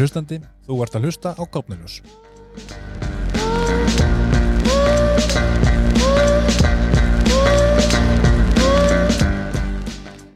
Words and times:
kæri 0.00 0.08
hlustandi, 0.08 0.40
þú 0.64 0.80
ert 0.80 0.94
að 0.96 1.04
hlusta 1.04 1.30
á 1.36 1.42
Gápnuljós. 1.44 2.00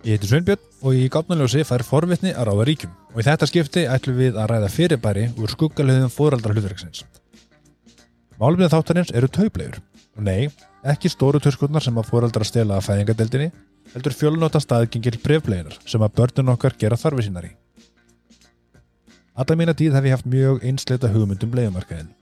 Ég 0.04 0.18
heiti 0.18 0.28
Sveinbjörn 0.28 0.60
og 0.84 0.92
í 0.92 1.08
Gápnuljósi 1.08 1.64
fær 1.64 1.84
forvitni 1.86 2.34
að 2.34 2.50
ráða 2.50 2.68
ríkjum 2.68 2.92
og 3.14 3.22
í 3.22 3.24
þetta 3.24 3.48
skipti 3.48 3.86
ætlum 3.88 4.20
við 4.20 4.36
að 4.36 4.50
ræða 4.52 4.70
fyrirbæri 4.74 5.24
úr 5.40 5.54
skuggalöðum 5.54 6.12
fóraldra 6.12 6.52
hlutverksins. 6.52 7.06
Málumina 8.36 8.68
þáttarins 8.68 9.14
eru 9.16 9.32
tauplegur 9.32 9.80
og 9.80 10.28
nei, 10.28 10.50
ekki 10.84 11.08
stóru 11.08 11.40
törskurnar 11.40 11.82
sem 11.82 11.96
að 11.96 12.10
fóraldra 12.12 12.44
stela 12.44 12.76
að 12.76 12.90
fæðingadeldinni 12.90 13.52
heldur 13.94 14.20
fjölnóta 14.20 14.60
staðgengil 14.60 15.16
brefleginar 15.24 15.80
sem 15.88 16.04
að 16.04 16.18
börnun 16.20 16.52
okkar 16.52 16.76
gera 16.76 17.00
þarfi 17.00 17.30
sínar 17.30 17.48
í. 17.48 17.54
Alla 19.34 19.56
mína 19.58 19.74
tíð 19.74 19.96
hef 19.96 20.04
ég 20.06 20.14
haft 20.14 20.28
mjög 20.30 20.62
einsleita 20.62 21.10
hugmyndum 21.10 21.56
leiðumarkaðin 21.58 22.12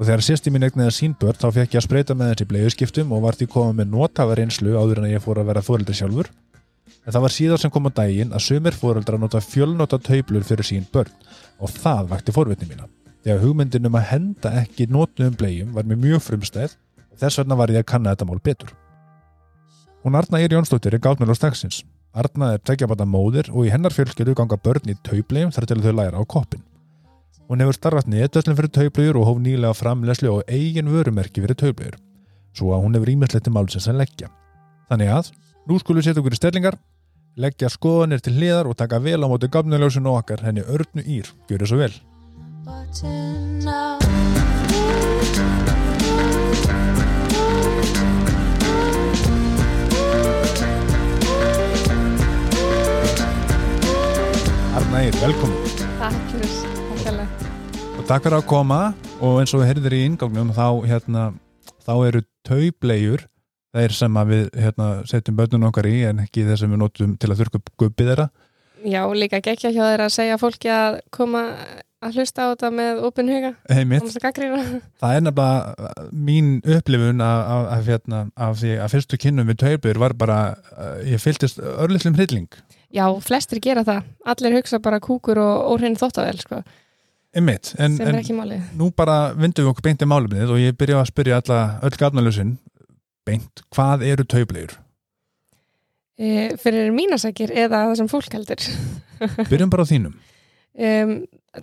og 0.00 0.06
þegar 0.06 0.22
sérst 0.24 0.46
í 0.46 0.52
mín 0.54 0.64
egnaði 0.64 0.92
sín 0.96 1.16
börn 1.18 1.36
þá 1.40 1.48
fekk 1.56 1.74
ég 1.74 1.80
að 1.80 1.86
spreita 1.88 2.14
með 2.16 2.30
þessi 2.30 2.46
bleiðuskiptum 2.52 3.10
og 3.12 3.24
vart 3.24 3.42
ég 3.42 3.50
komað 3.52 3.74
með 3.80 3.90
notavar 3.96 4.40
einslu 4.40 4.76
áður 4.78 5.02
en 5.02 5.08
að 5.08 5.16
ég 5.16 5.24
fór 5.24 5.42
að 5.42 5.50
vera 5.50 5.64
fóröldri 5.66 5.96
sjálfur 5.98 6.30
en 6.30 7.10
það 7.10 7.24
var 7.26 7.34
síðan 7.34 7.60
sem 7.64 7.74
kom 7.74 7.90
á 7.90 7.98
daginn 7.98 8.32
að 8.32 8.46
sumir 8.46 8.78
fóröldra 8.78 9.18
nota 9.20 9.42
fjölnóta 9.44 9.98
tauplur 9.98 10.46
fyrir 10.46 10.70
sín 10.70 10.86
börn 10.94 11.12
og 11.58 11.74
það 11.74 12.08
vakti 12.14 12.36
fórvitni 12.38 12.70
mína 12.70 12.88
þegar 13.24 13.42
hugmyndin 13.44 13.88
um 13.90 13.98
að 13.98 14.06
henda 14.14 14.52
ekki 14.62 14.88
nótnum 14.88 15.34
bleiðum 15.36 15.74
var 15.76 15.88
mér 15.88 16.00
mjög 16.00 16.24
frumstæð 16.24 16.76
og 17.10 17.20
þess 17.20 17.40
vegna 17.40 17.58
var 17.58 17.72
ég 17.72 17.82
að 17.82 17.88
kanna 17.92 18.14
þetta 18.14 18.28
mál 18.28 18.40
betur. 18.42 18.72
Hún 20.04 20.16
Arna 20.16 20.40
Ír 20.40 20.54
Jónsdóttir 20.56 20.96
er 20.96 21.02
gáttmjöl 21.02 21.34
á 21.34 21.36
staksins. 21.36 21.82
Arna 22.10 22.54
er 22.56 22.62
tekjabata 22.66 23.06
móðir 23.06 23.46
og 23.54 23.68
í 23.68 23.70
hennar 23.70 23.94
fjölskyldu 23.94 24.34
ganga 24.34 24.56
börn 24.58 24.90
í 24.90 24.96
taublegjum 25.06 25.52
þar 25.54 25.66
til 25.70 25.82
þau 25.84 25.92
læra 25.94 26.18
á 26.18 26.24
koppin. 26.26 26.64
Hún 27.46 27.62
hefur 27.62 27.76
starfast 27.76 28.10
neðdöllin 28.10 28.56
fyrir 28.58 28.72
taublegjur 28.74 29.18
og 29.20 29.26
hóf 29.28 29.38
nýlega 29.42 29.74
framlegslu 29.78 30.28
og 30.32 30.42
eigin 30.50 30.90
vörumerki 30.90 31.42
fyrir 31.44 31.58
taublegjur, 31.58 31.96
svo 32.54 32.74
að 32.74 32.82
hún 32.84 32.94
hefur 32.98 33.12
ímestleti 33.14 33.50
málsins 33.54 33.88
að 33.90 34.00
leggja. 34.02 34.28
Þannig 34.90 35.10
að, 35.14 35.30
nú 35.70 35.74
skulum 35.78 36.02
við 36.02 36.06
setja 36.08 36.20
okkur 36.22 36.34
í 36.34 36.40
stellingar, 36.40 36.76
leggja 37.38 37.68
skoðanir 37.70 38.20
til 38.26 38.34
hliðar 38.38 38.66
og 38.70 38.78
taka 38.78 38.98
vel 39.02 39.22
á 39.22 39.30
móti 39.30 39.46
gafnuljósinu 39.50 40.10
okkar 40.16 40.42
henni 40.46 40.62
Örnu 40.66 41.02
Ír. 41.06 41.30
Gjör 41.46 41.62
það 41.62 41.70
svo 41.70 41.78
vel. 41.78 41.94
Arna 54.70 55.00
Ír, 55.02 55.16
velkomin. 55.18 55.56
Takk 55.98 56.18
fyrir. 56.30 56.50
Og 57.98 58.04
takk 58.06 58.22
fyrir 58.22 58.36
að 58.36 58.44
koma 58.46 58.78
og 59.18 59.40
eins 59.40 59.50
og 59.56 59.64
við 59.64 59.70
heyrðir 59.72 59.96
í 59.96 60.00
ingangnum 60.06 60.52
þá, 60.54 60.66
hérna, 60.86 61.24
þá 61.82 61.92
eru 62.06 62.22
taublegjur 62.46 63.24
þeir 63.74 63.96
sem 63.98 64.20
við 64.30 64.46
hérna, 64.54 64.88
setjum 65.10 65.40
börnun 65.40 65.66
okkar 65.66 65.90
í 65.90 65.96
en 66.06 66.22
ekki 66.22 66.46
þeir 66.46 66.62
sem 66.62 66.70
við 66.70 66.82
notum 66.84 67.18
til 67.18 67.32
að 67.32 67.42
þurrka 67.42 67.58
upp 67.58 67.74
gubbið 67.82 68.12
þeirra. 68.12 68.30
Já, 68.86 69.02
líka 69.10 69.42
gekkja 69.42 69.74
hjá 69.74 69.82
þeir 69.82 70.06
að 70.06 70.16
segja 70.20 70.40
fólki 70.40 70.70
að 70.72 71.02
koma 71.18 71.44
að 72.00 72.16
hlusta 72.20 72.46
á 72.46 72.50
þetta 72.54 72.74
með 72.78 73.04
opin 73.10 73.34
huga. 73.34 73.54
Það 75.02 75.16
er 75.18 75.24
nefnilega 75.26 75.46
uh, 75.90 76.02
mín 76.14 76.58
upplifun 76.62 77.26
af, 77.26 77.40
af, 77.42 77.70
af, 77.74 77.88
hérna, 77.90 78.26
af 78.38 78.60
því 78.62 78.76
að 78.78 78.92
fyrstu 78.94 79.18
kynnum 79.26 79.50
við 79.50 79.64
taublegjur 79.66 80.06
var 80.06 80.14
bara, 80.22 80.42
uh, 80.78 81.00
ég 81.10 81.18
fylgist 81.18 81.58
örlitlum 81.58 82.14
hrylling. 82.14 82.46
Já, 82.90 83.04
flestir 83.22 83.60
gera 83.62 83.84
það. 83.86 84.06
Allir 84.32 84.56
hugsa 84.58 84.80
bara 84.82 84.98
kúkur 85.02 85.38
og 85.38 85.74
óhrein 85.74 85.98
þóttavel, 85.98 86.38
sko. 86.42 86.62
Einmitt, 87.30 87.74
en, 87.78 87.94
sem 87.94 88.08
er 88.10 88.18
ekki 88.18 88.34
málið. 88.34 88.62
nú 88.74 88.88
bara 88.90 89.30
vindum 89.38 89.62
við 89.62 89.70
okkur 89.70 89.84
beint 89.86 90.00
í 90.02 90.06
málumnið 90.10 90.50
og 90.50 90.58
ég 90.58 90.74
byrja 90.78 90.98
að 90.98 91.10
spyrja 91.12 91.36
alla, 91.38 91.58
öll 91.86 91.94
gafnalösin 91.94 92.56
beint, 93.28 93.62
hvað 93.70 94.02
eru 94.08 94.26
taublegjur? 94.26 94.74
E, 96.18 96.56
fyrir 96.58 96.90
mínasækir 96.92 97.52
eða 97.54 97.84
það 97.86 97.94
sem 98.00 98.10
fólk 98.10 98.34
heldur. 98.34 98.66
Byrjum 99.52 99.70
bara 99.70 99.86
á 99.86 99.90
þínum. 99.92 100.18
Um, 100.80 101.14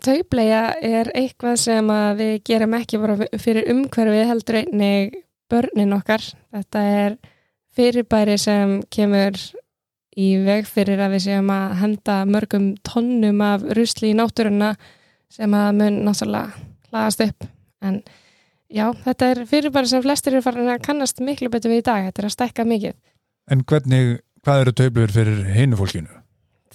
taubleja 0.04 0.64
er 0.84 1.12
eitthvað 1.16 1.60
sem 1.66 1.92
við 2.22 2.34
gerum 2.48 2.76
ekki 2.80 3.02
bara 3.04 3.30
fyrir 3.36 3.68
umhverfið 3.74 4.32
heldur 4.32 4.60
einnig 4.62 5.20
börnin 5.52 5.96
okkar. 6.00 6.24
Þetta 6.56 6.88
er 7.04 7.20
fyrirbæri 7.78 8.40
sem 8.42 8.80
kemur 8.94 9.36
í 10.18 10.30
veg 10.46 10.68
fyrir 10.70 11.02
að 11.04 11.16
við 11.16 11.26
séum 11.28 11.52
að 11.54 11.76
henda 11.82 12.16
mörgum 12.30 12.72
tonnum 12.88 13.44
af 13.46 13.66
rusli 13.78 14.12
í 14.12 14.18
náttúruna 14.18 14.74
sem 15.34 15.54
að 15.54 15.68
mun 15.78 16.00
náttúrulega 16.08 16.66
hlaðast 16.90 17.24
upp. 17.28 17.48
En 17.86 18.00
já, 18.74 18.88
þetta 19.06 19.32
er 19.32 19.44
fyrirbæri 19.50 19.92
sem 19.92 20.04
flestir 20.06 20.34
eru 20.36 20.46
farin 20.46 20.72
að 20.74 20.84
kannast 20.88 21.22
miklu 21.24 21.52
betur 21.54 21.74
við 21.74 21.84
í 21.84 21.88
dag. 21.90 22.08
Þetta 22.10 22.24
er 22.24 22.30
að 22.30 22.36
stækka 22.36 22.68
mikið. 22.68 22.96
En 23.54 23.64
hvernig, 23.68 24.18
hvað 24.44 24.64
eru 24.64 24.76
taublegjur 24.82 25.16
fyrir 25.16 25.44
hinu 25.56 25.80
fólkinu? 25.80 26.22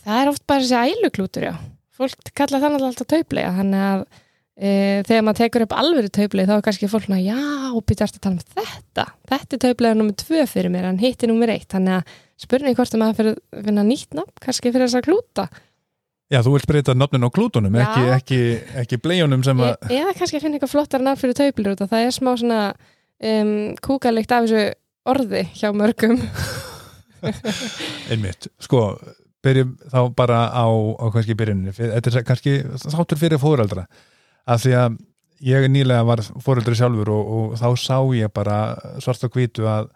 Það 0.03 0.21
er 0.21 0.33
oft 0.33 0.45
bara 0.51 0.65
þessi 0.65 0.97
æluklútur, 0.97 1.49
já. 1.51 1.55
Fólk 1.93 2.31
kalla 2.35 2.61
náttúrulega 2.63 2.93
alltaf 2.93 3.11
tauplega, 3.11 3.51
þannig 3.59 3.89
að 3.89 4.05
e, 4.57 5.03
þegar 5.09 5.25
maður 5.27 5.41
tekur 5.43 5.65
upp 5.67 5.75
alvöru 5.79 6.11
tauplega 6.13 6.51
þá 6.51 6.57
er 6.59 6.65
kannski 6.69 6.89
fólk 6.93 7.07
svona, 7.09 7.21
já, 7.25 7.39
býtast 7.89 8.19
að 8.19 8.25
tala 8.27 8.39
um 8.39 8.57
þetta. 8.57 9.07
Þetta 9.33 9.57
er 9.59 9.63
tauplega 9.67 9.99
nummið 9.99 10.17
tvö 10.25 10.47
fyrir 10.51 10.73
mér, 10.75 10.89
en 10.93 11.01
hitt 11.03 11.23
er 11.25 11.33
nummið 11.33 11.55
eitt. 11.57 11.69
Þannig 11.73 11.99
að 11.99 12.17
spurning 12.43 12.79
hvort 12.79 12.95
að 12.97 13.03
maður 13.05 13.19
fyrir 13.21 13.37
að 13.37 13.67
finna 13.69 13.85
nýtt 13.87 14.17
nafn, 14.19 14.35
kannski 14.43 14.73
fyrir 14.73 14.89
þess 14.89 14.99
að 15.01 15.07
klúta. 15.09 15.47
Já, 16.33 16.39
þú 16.41 16.55
vilt 16.57 16.67
breyta 16.71 16.95
nafnin 16.97 17.27
á 17.29 17.31
klútunum, 17.35 17.75
Já. 17.77 17.83
ekki, 17.85 18.05
ekki, 18.17 18.39
ekki 18.83 18.99
bleiunum 19.05 19.43
sem 19.45 19.59
að, 19.61 19.75
E, 19.91 19.99
eða 20.01 20.15
kannski 20.17 20.41
finna 20.41 20.57
eitthvað 20.57 20.73
flottar 20.73 21.03
nafn 21.05 21.21
fyrir 21.21 21.37
tauplega 21.37 21.75
út 21.77 21.83
og 21.85 21.91
það 21.91 22.07
er 22.07 22.15
smá 22.17 22.31
svona 22.41 22.61
um, 23.21 23.51
kúkalikt 23.85 24.33
af 24.33 24.47
þessu 24.47 24.63
orði 25.13 25.43
hjá 25.61 25.69
mörgum. 25.77 26.17
einmitt, 28.11 28.49
sko, 28.65 28.81
byrjum 29.45 29.75
þá 29.93 29.99
bara 30.17 30.41
á, 30.51 30.65
á 30.67 31.05
kannski 31.15 31.37
byrjuninni, 31.39 31.75
Fyr- 31.77 31.93
þetta 31.99 32.15
er 32.21 32.27
kannski 32.27 32.55
þáttur 32.83 33.21
fyrir 33.21 33.43
fóreldra, 33.43 33.85
af 34.47 34.63
því 34.65 34.75
að 34.79 35.01
ég 35.43 35.67
nýlega 35.71 36.07
var 36.07 36.23
fóreldri 36.43 36.77
sjálfur 36.79 37.11
og, 37.13 37.33
og 37.37 37.57
þá 37.59 37.69
sá 37.81 37.97
ég 38.15 38.33
bara 38.35 38.59
svart 39.03 39.25
og 39.27 39.35
hvítu 39.35 39.67
að, 39.71 39.89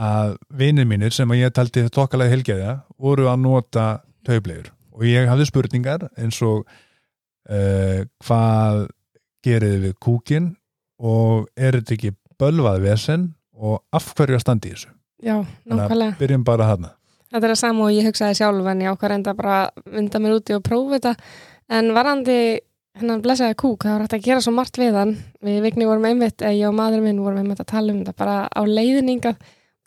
að 0.00 0.36
vinir 0.48 0.88
mínir 0.88 1.12
sem 1.14 1.30
að 1.30 1.44
ég 1.44 1.54
taldi 1.56 1.84
tokkalega 1.92 2.32
helgeða 2.32 2.78
voru 2.96 3.28
að 3.32 3.44
nota 3.44 3.86
taublegur 4.26 4.72
og 4.92 5.04
ég 5.08 5.28
hafði 5.28 5.48
spurningar 5.48 6.08
eins 6.20 6.40
og 6.44 6.64
uh, 6.64 8.00
hvað 8.24 8.86
gerið 9.44 9.76
þið 9.76 9.86
við 9.88 9.94
kúkin 10.00 10.50
og 11.02 11.48
er 11.56 11.80
þetta 11.80 11.96
ekki 11.98 12.16
bölvað 12.40 12.82
vesen 12.86 13.32
og 13.52 13.82
af 13.94 14.12
hverju 14.16 14.38
að 14.38 14.44
standi 14.44 14.72
í 14.72 14.74
þessu? 14.76 14.92
Já, 15.22 15.36
nákvæmlega. 15.68 16.18
byrjum 16.18 16.44
bara 16.46 16.72
hana 16.72 16.96
Þetta 17.32 17.46
er 17.46 17.52
það 17.54 17.60
sama 17.62 17.86
og 17.86 17.94
ég 17.94 18.06
hugsaði 18.10 18.36
sjálf 18.36 18.66
en 18.68 18.82
ég 18.84 18.92
ákvað 18.92 19.12
reynda 19.14 19.32
bara 19.36 19.54
að 19.62 19.84
vinda 19.94 20.20
mér 20.20 20.34
úti 20.36 20.52
og 20.52 20.64
prófa 20.66 20.98
þetta. 20.98 21.12
En 21.72 21.86
varandi 21.96 22.34
hennan 23.00 23.22
blessaði 23.24 23.56
kúk, 23.58 23.86
það 23.86 23.94
var 23.94 24.04
hægt 24.04 24.18
að 24.18 24.26
gera 24.26 24.44
svo 24.44 24.52
margt 24.56 24.78
við 24.78 24.96
hann. 24.98 25.16
Við 25.44 25.62
vikni 25.64 25.88
vorum 25.88 26.06
einmitt, 26.10 26.42
eða 26.42 26.54
ég 26.58 26.68
og 26.68 26.76
maður 26.76 27.04
minn 27.06 27.20
vorum 27.24 27.40
einmitt 27.40 27.62
að 27.62 27.70
tala 27.72 27.92
um 27.94 28.00
þetta 28.02 28.16
bara 28.18 28.36
á 28.52 28.62
leiðninga 28.68 29.36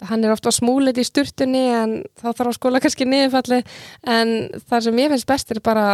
hann 0.03 0.25
er 0.25 0.33
ofta 0.33 0.51
smúlit 0.51 0.97
í 0.99 1.05
sturtunni 1.07 1.63
en 1.71 1.95
þá 2.19 2.27
þarf 2.33 2.49
að 2.49 2.57
skóla 2.57 2.81
kannski 2.83 3.07
niðurfalli 3.07 3.61
en 4.11 4.33
það 4.67 4.88
sem 4.88 4.99
ég 4.99 5.13
finnst 5.13 5.29
best 5.29 5.53
er 5.55 5.61
bara 5.63 5.85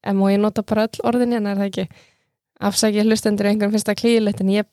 en 0.00 0.16
má 0.16 0.30
ég 0.32 0.40
nota 0.40 0.64
bara 0.64 0.86
öll 0.88 1.04
orðin 1.10 1.36
hérna 1.36 1.52
er 1.52 1.60
það 1.60 1.70
ekki? 1.70 2.06
Afsækja 2.70 3.04
hlustendur 3.04 3.50
einhverjum 3.50 3.74
finnst 3.76 3.90
það 3.90 4.00
klíðilegt 4.00 4.40
en 4.44 4.54
ég 4.54 4.70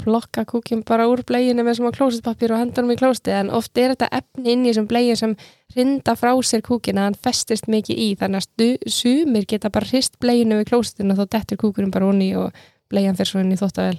plokka 0.00 0.44
kúkin 0.48 0.82
bara 0.86 1.08
úr 1.10 1.22
bleginu 1.26 1.64
með 1.66 1.80
smá 1.80 1.92
klósetpapír 1.94 2.54
og 2.54 2.62
hendur 2.62 2.84
hann 2.84 2.94
í 2.94 2.98
klósti 3.00 3.34
en 3.34 3.52
oft 3.54 3.78
er 3.78 3.94
þetta 3.94 4.10
efni 4.20 4.54
inn 4.54 4.66
í 4.66 4.70
þessum 4.70 4.88
blegin 4.90 5.20
sem 5.20 5.34
hrinda 5.74 6.14
frá 6.18 6.32
sér 6.46 6.62
kúkin 6.66 7.00
að 7.00 7.10
hann 7.10 7.18
festist 7.26 7.68
mikið 7.68 8.04
í 8.04 8.08
þannig 8.20 8.42
að 8.42 8.46
stu, 8.46 8.68
sumir 8.86 9.48
geta 9.48 9.72
bara 9.74 9.90
hrist 9.90 10.18
bleginu 10.22 10.60
við 10.60 10.70
klóstinu 10.72 11.14
og 11.14 11.20
þá 11.22 11.34
dettur 11.36 11.60
kúkurinn 11.64 11.92
bara 11.94 12.08
onni 12.08 12.30
og 12.38 12.64
blegjan 12.88 13.18
fyrir 13.18 13.32
svo 13.32 13.44
inn 13.44 13.52
í 13.52 13.60
þóttavel 13.60 13.98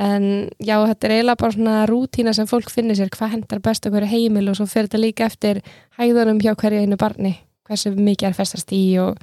en 0.00 0.26
já, 0.58 0.76
þetta 0.88 1.06
er 1.06 1.16
eiginlega 1.18 1.40
bara 1.44 1.54
svona 1.54 1.78
rútína 1.88 2.32
sem 2.34 2.48
fólk 2.48 2.72
finnir 2.72 2.96
sér 2.96 3.12
hvað 3.12 3.36
hendar 3.36 3.62
best 3.64 3.86
á 3.86 3.92
hverju 3.92 4.08
heimil 4.08 4.48
og 4.48 4.58
svo 4.58 4.66
fer 4.66 4.88
þetta 4.88 5.02
líka 5.02 5.28
eftir 5.28 5.62
hæðunum 6.00 6.40
hjá 6.40 6.54
hverju 6.56 6.84
einu 6.86 6.96
barni 7.00 7.36
hversu 7.68 7.94
mikið 7.96 8.30
er 8.30 8.36
festast 8.36 8.72
í 8.74 8.82
og, 9.02 9.18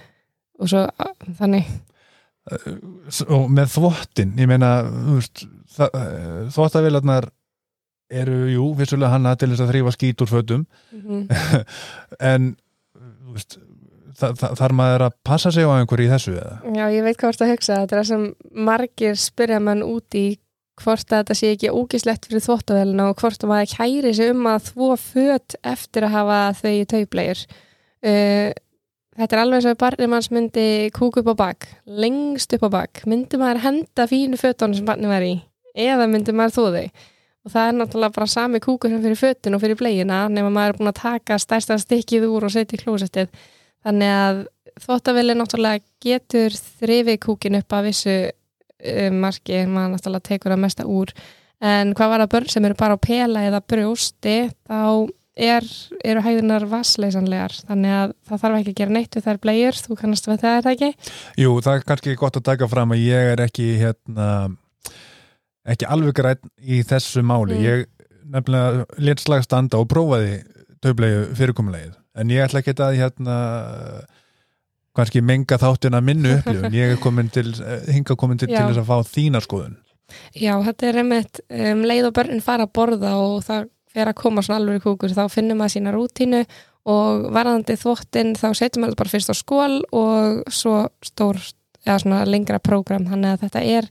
og 0.60 0.72
svo 0.72 0.86
þannig. 1.40 1.70
Og 3.30 3.50
með 3.54 3.74
þvottin 3.76 4.36
ég 4.40 4.50
meina 4.50 4.72
þvottavélarnar 5.76 7.30
eru, 8.10 8.38
jú, 8.50 8.72
vissulega 8.78 9.14
hanna 9.14 9.36
til 9.38 9.52
þess 9.52 9.64
að 9.66 9.74
þrýfa 9.74 9.96
skít 9.96 10.24
úr 10.26 10.32
fötum. 10.32 10.66
Mm 10.92 11.02
-hmm. 11.06 11.66
en 12.32 12.52
veist, 13.36 13.60
þa 14.20 14.34
þa 14.40 14.52
þar 14.60 14.76
maður 14.76 15.06
að 15.08 15.18
passa 15.24 15.52
sig 15.52 15.66
á 15.66 15.72
einhverju 15.78 16.08
í 16.08 16.12
þessu 16.12 16.36
eða? 16.36 16.60
Já, 16.76 16.86
ég 16.94 17.04
veit 17.06 17.18
hvað 17.18 17.30
þú 17.30 17.34
ert 17.34 17.46
að 17.46 17.52
hugsa. 17.54 17.82
Þetta 17.82 17.96
er 17.96 18.02
það 18.02 18.12
sem 18.12 18.24
margir 18.70 19.20
spyrja 19.20 19.60
mann 19.60 19.84
út 19.86 20.18
í 20.18 20.28
hvort 20.80 21.12
að 21.12 21.24
þetta 21.24 21.36
sé 21.36 21.52
ekki 21.54 21.74
ógislegt 21.76 22.26
fyrir 22.30 22.44
þvóttavélina 22.46 23.10
og 23.12 23.20
hvort 23.20 23.44
að 23.44 23.52
maður 23.52 23.74
kæri 23.76 24.14
sig 24.16 24.32
um 24.32 24.48
að 24.48 24.72
þvó 24.72 24.90
föt 25.02 25.56
eftir 25.68 26.08
að 26.08 26.16
hafa 26.16 26.40
þau 26.62 26.72
í 26.72 26.86
tauplegir. 26.94 27.44
Uh, 28.00 28.50
þetta 29.20 29.36
er 29.36 29.42
alveg 29.44 29.66
svo 29.66 29.74
að 29.76 29.82
barnið 29.84 30.12
manns 30.14 30.32
myndi 30.32 30.68
kúka 30.96 31.20
upp 31.22 31.34
á 31.36 31.42
bak, 31.44 31.68
lengst 31.86 32.56
upp 32.56 32.64
á 32.64 32.70
bak. 32.80 33.04
Myndi 33.10 33.40
maður 33.42 33.64
henda 33.66 34.08
fínu 34.08 34.40
fötunum 34.40 34.78
sem 34.78 34.88
barnið 34.88 35.12
var 35.12 35.28
í, 35.28 35.34
eða 35.76 36.10
myndi 36.10 36.36
maður 36.36 36.56
þó 36.56 36.64
þau 36.76 36.86
og 37.46 37.54
það 37.54 37.68
er 37.70 37.78
náttúrulega 37.80 38.16
bara 38.16 38.30
sami 38.30 38.62
kúkur 38.64 38.92
sem 38.92 39.04
fyrir 39.04 39.20
fötun 39.20 39.56
og 39.56 39.64
fyrir 39.64 39.80
blegina 39.80 40.22
nema 40.32 40.52
maður 40.54 40.74
er 40.74 40.80
búin 40.80 40.92
að 40.92 41.02
taka 41.02 41.40
stærsta 41.40 41.80
stikkið 41.82 42.28
úr 42.30 42.48
og 42.48 42.54
setja 42.54 42.78
í 42.78 42.82
klósettið. 42.84 43.30
Þannig 43.88 44.16
að 44.16 44.42
þvóttavili 44.84 45.36
náttúrulega 45.38 45.84
getur 46.04 46.56
þrifið 46.82 47.22
kúkin 47.24 47.60
upp 47.62 47.76
að 47.76 47.88
vissu 47.90 48.18
um, 48.28 49.22
marki, 49.24 49.64
maður 49.66 49.96
náttúrulega 49.96 50.28
tekur 50.34 50.56
að 50.56 50.64
mesta 50.66 50.88
úr. 50.88 51.14
En 51.60 51.96
hvað 51.96 52.14
var 52.14 52.24
það 52.24 52.34
börn 52.36 52.52
sem 52.54 52.68
eru 52.68 52.78
bara 52.80 53.00
á 53.00 53.00
pela 53.04 53.46
eða 53.48 53.64
brjósti 53.64 54.36
þá 54.68 55.10
er, 55.40 55.66
eru 56.04 56.24
hæðunar 56.24 56.66
vassleysanlegar 56.72 57.56
þannig 57.68 57.96
að 57.96 58.14
það 58.28 58.42
þarf 58.44 58.60
ekki 58.60 58.74
að 58.74 58.80
gera 58.80 58.96
neitt 58.96 59.16
við 59.16 59.28
þær 59.28 59.42
blegjur, 59.44 59.80
þú 59.86 59.98
kannast 60.00 60.28
við 60.28 60.42
það 60.44 60.58
er 60.58 60.70
ekki? 60.74 60.90
Jú, 61.40 61.54
það 61.64 61.78
er 61.78 61.86
kannski 61.92 62.16
gott 62.20 62.40
að 62.40 62.48
taka 62.52 62.70
fram 62.72 62.96
að 62.96 63.04
ég 63.06 63.34
er 63.34 63.44
ekki 63.44 63.68
hérna, 63.80 64.30
ekki 65.70 65.88
alveg 65.90 66.16
græn 66.18 66.54
í 66.60 66.82
þessu 66.88 67.24
máli. 67.26 67.58
Mm. 67.58 67.66
ég 67.66 67.88
nefnilega 68.30 68.86
létt 69.02 69.24
slag 69.24 69.44
standa 69.46 69.80
og 69.82 69.90
prófaði 69.90 70.42
töflegu 70.84 71.28
fyrirkomulegið 71.38 71.96
en 72.20 72.32
ég 72.34 72.46
ætla 72.46 72.62
ekki 72.62 72.76
að 72.78 72.98
hérna 73.00 73.36
kannski 74.98 75.22
menga 75.24 75.60
þáttina 75.62 76.02
minnu 76.04 76.38
upplifun 76.40 76.76
ég 76.76 76.96
er 76.96 77.02
komin 77.02 77.30
til, 77.34 77.52
hinga 77.90 78.18
komin 78.20 78.40
til, 78.42 78.50
til 78.52 78.62
þess 78.62 78.82
að 78.82 78.90
fá 78.90 79.14
þína 79.14 79.42
skoðun. 79.46 79.78
Já, 80.34 80.56
þetta 80.66 80.88
er 80.90 81.00
einmitt 81.04 81.42
um, 81.48 81.84
leið 81.86 82.10
og 82.10 82.16
börnin 82.18 82.44
fara 82.44 82.66
að 82.66 82.74
borða 82.76 83.14
og 83.22 83.44
það 83.46 83.70
fer 83.94 84.10
að 84.10 84.18
koma 84.18 84.44
svona 84.46 84.60
alveg 84.62 84.84
kúkur 84.86 85.14
þá 85.14 85.24
finnum 85.32 85.62
maður 85.62 85.76
sína 85.76 85.94
rútínu 85.94 86.42
og 86.90 87.30
varðandi 87.36 87.78
þvottin 87.78 88.36
þá 88.38 88.48
setjum 88.58 88.86
maður 88.86 89.00
bara 89.02 89.14
fyrst 89.14 89.34
á 89.34 89.36
skól 89.38 89.80
og 89.96 90.44
svo 90.54 90.84
stór 91.06 91.42
eða 91.86 92.00
svona 92.04 92.22
lengra 92.30 92.60
prógram. 92.62 93.08
Þannig 93.10 93.36
að 93.36 93.44
þetta 93.46 93.66
er 93.78 93.90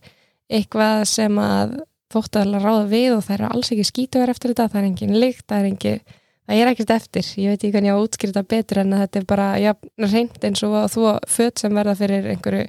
eitthvað 0.48 1.04
sem 1.10 1.38
að 1.42 1.76
þvóttaðalega 2.12 2.64
ráða 2.64 2.88
við 2.88 3.10
og 3.18 3.22
það 3.26 3.36
eru 3.36 3.50
alls 3.52 3.72
ekki 3.74 3.86
skítuver 3.88 4.32
eftir 4.32 4.54
þetta, 4.54 4.70
það 4.72 4.80
er 4.80 4.88
engin 4.88 5.20
lykt, 5.20 5.44
það 5.44 5.60
er 5.60 5.70
engin 5.70 6.02
það 6.48 6.62
er 6.62 6.72
ekkert 6.72 6.92
eftir, 6.96 7.30
ég 7.36 7.52
veit 7.52 7.58
ekki 7.60 7.72
hvernig 7.74 7.90
ég 7.90 7.96
á 7.96 7.98
að 7.98 8.04
útskýra 8.06 8.32
þetta 8.32 8.52
betur 8.54 8.82
en 8.82 8.96
að 8.96 9.02
þetta 9.04 9.20
er 9.20 9.28
bara 9.28 9.48
ja, 9.60 9.74
reynd 10.00 10.44
eins 10.48 10.64
og 10.64 10.76
að 10.80 10.90
þú 10.94 11.08
föt 11.28 11.64
sem 11.64 11.80
verða 11.80 11.96
fyrir 11.98 12.30
einhverju 12.32 12.68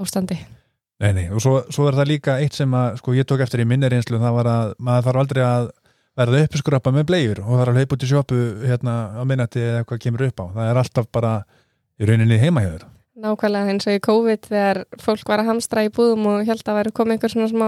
ástandi 0.00 0.40
Nei, 1.00 1.14
nei, 1.16 1.26
og 1.32 1.40
svo, 1.40 1.62
svo 1.72 1.86
er 1.88 1.96
það 1.96 2.10
líka 2.10 2.32
eitt 2.44 2.58
sem 2.58 2.74
að, 2.76 2.98
sko, 3.00 3.14
ég 3.16 3.24
tók 3.24 3.40
eftir 3.40 3.62
í 3.62 3.64
minni 3.64 3.88
reynslu, 3.88 4.18
það 4.20 4.34
var 4.36 4.48
að 4.52 4.72
maður 4.84 5.06
þarf 5.06 5.20
aldrei 5.22 5.40
að 5.46 5.70
verða 6.20 6.42
uppiskrappa 6.44 6.92
með 6.92 7.06
bleiður 7.08 7.42
og 7.46 7.62
er 7.62 7.70
að 7.70 7.80
hlaupa 7.80 7.96
út 7.96 8.04
í 8.04 8.08
sjópu 8.10 8.40
hérna 8.66 8.96
á 9.16 9.22
minnati 9.24 9.62
eða 9.62 9.80
eitthvað 9.80 10.02
kemur 10.04 10.26
upp 10.26 10.42
á. 10.42 10.46
Það 10.56 10.70
er 10.70 10.80
alltaf 10.82 11.08
bara 11.14 11.32
í 11.96 12.08
rauninni 12.08 12.40
heimahjöður. 12.42 12.84
Nákvæmlega 13.20 13.72
eins 13.74 13.88
og 13.88 13.96
í 13.96 14.02
COVID 14.04 14.46
þegar 14.48 14.84
fólk 15.02 15.28
var 15.28 15.42
að 15.42 15.50
hamstra 15.50 15.84
í 15.84 15.90
búðum 15.92 16.28
og 16.30 16.46
held 16.48 16.62
að 16.64 16.78
væri 16.78 16.92
komið 16.96 17.16
einhver 17.16 17.32
svona 17.34 17.50
smá 17.50 17.66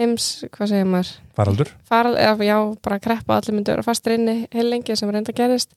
heims, 0.00 0.26
hvað 0.54 0.72
segir 0.72 0.88
maður? 0.88 1.12
Faraldur? 1.36 1.70
Faral, 1.88 2.16
eða, 2.18 2.46
já, 2.46 2.56
bara 2.82 2.98
að 2.98 3.04
kreppa 3.04 3.34
og 3.34 3.36
allir 3.38 3.56
myndu 3.56 3.74
vera 3.74 3.84
fastur 3.86 4.16
inni 4.16 4.34
heil 4.54 4.66
lengi 4.70 4.96
sem 4.98 5.12
reynda 5.12 5.34
gerist. 5.36 5.76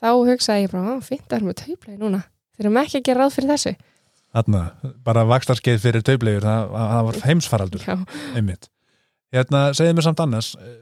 Þá 0.00 0.08
hugsaði 0.28 0.66
ég 0.66 0.72
bara, 0.72 0.96
á, 0.96 1.04
fínt 1.04 1.26
að 1.28 1.38
erum 1.38 1.50
við 1.50 1.58
tauplega 1.62 2.00
núna. 2.00 2.22
Þeir 2.56 2.68
eru 2.70 2.80
ekki 2.82 3.00
að 3.00 3.06
gera 3.08 3.24
ráð 3.24 3.36
fyrir 3.36 3.52
þessu. 3.54 3.74
Þarna, 4.36 4.62
bara 5.06 5.26
vakstarskeið 5.28 5.78
fyrir 5.80 6.04
taublegur, 6.04 6.44
það, 6.44 6.74
það 6.76 7.06
var 7.08 7.20
heimsfaraldur, 7.24 7.86
einmitt. 8.36 8.68
Hérna, 9.32 9.62
segið 9.76 9.96
mér 9.96 10.06
samt 10.06 10.20
annars, 10.24 10.50
eh, 10.60 10.74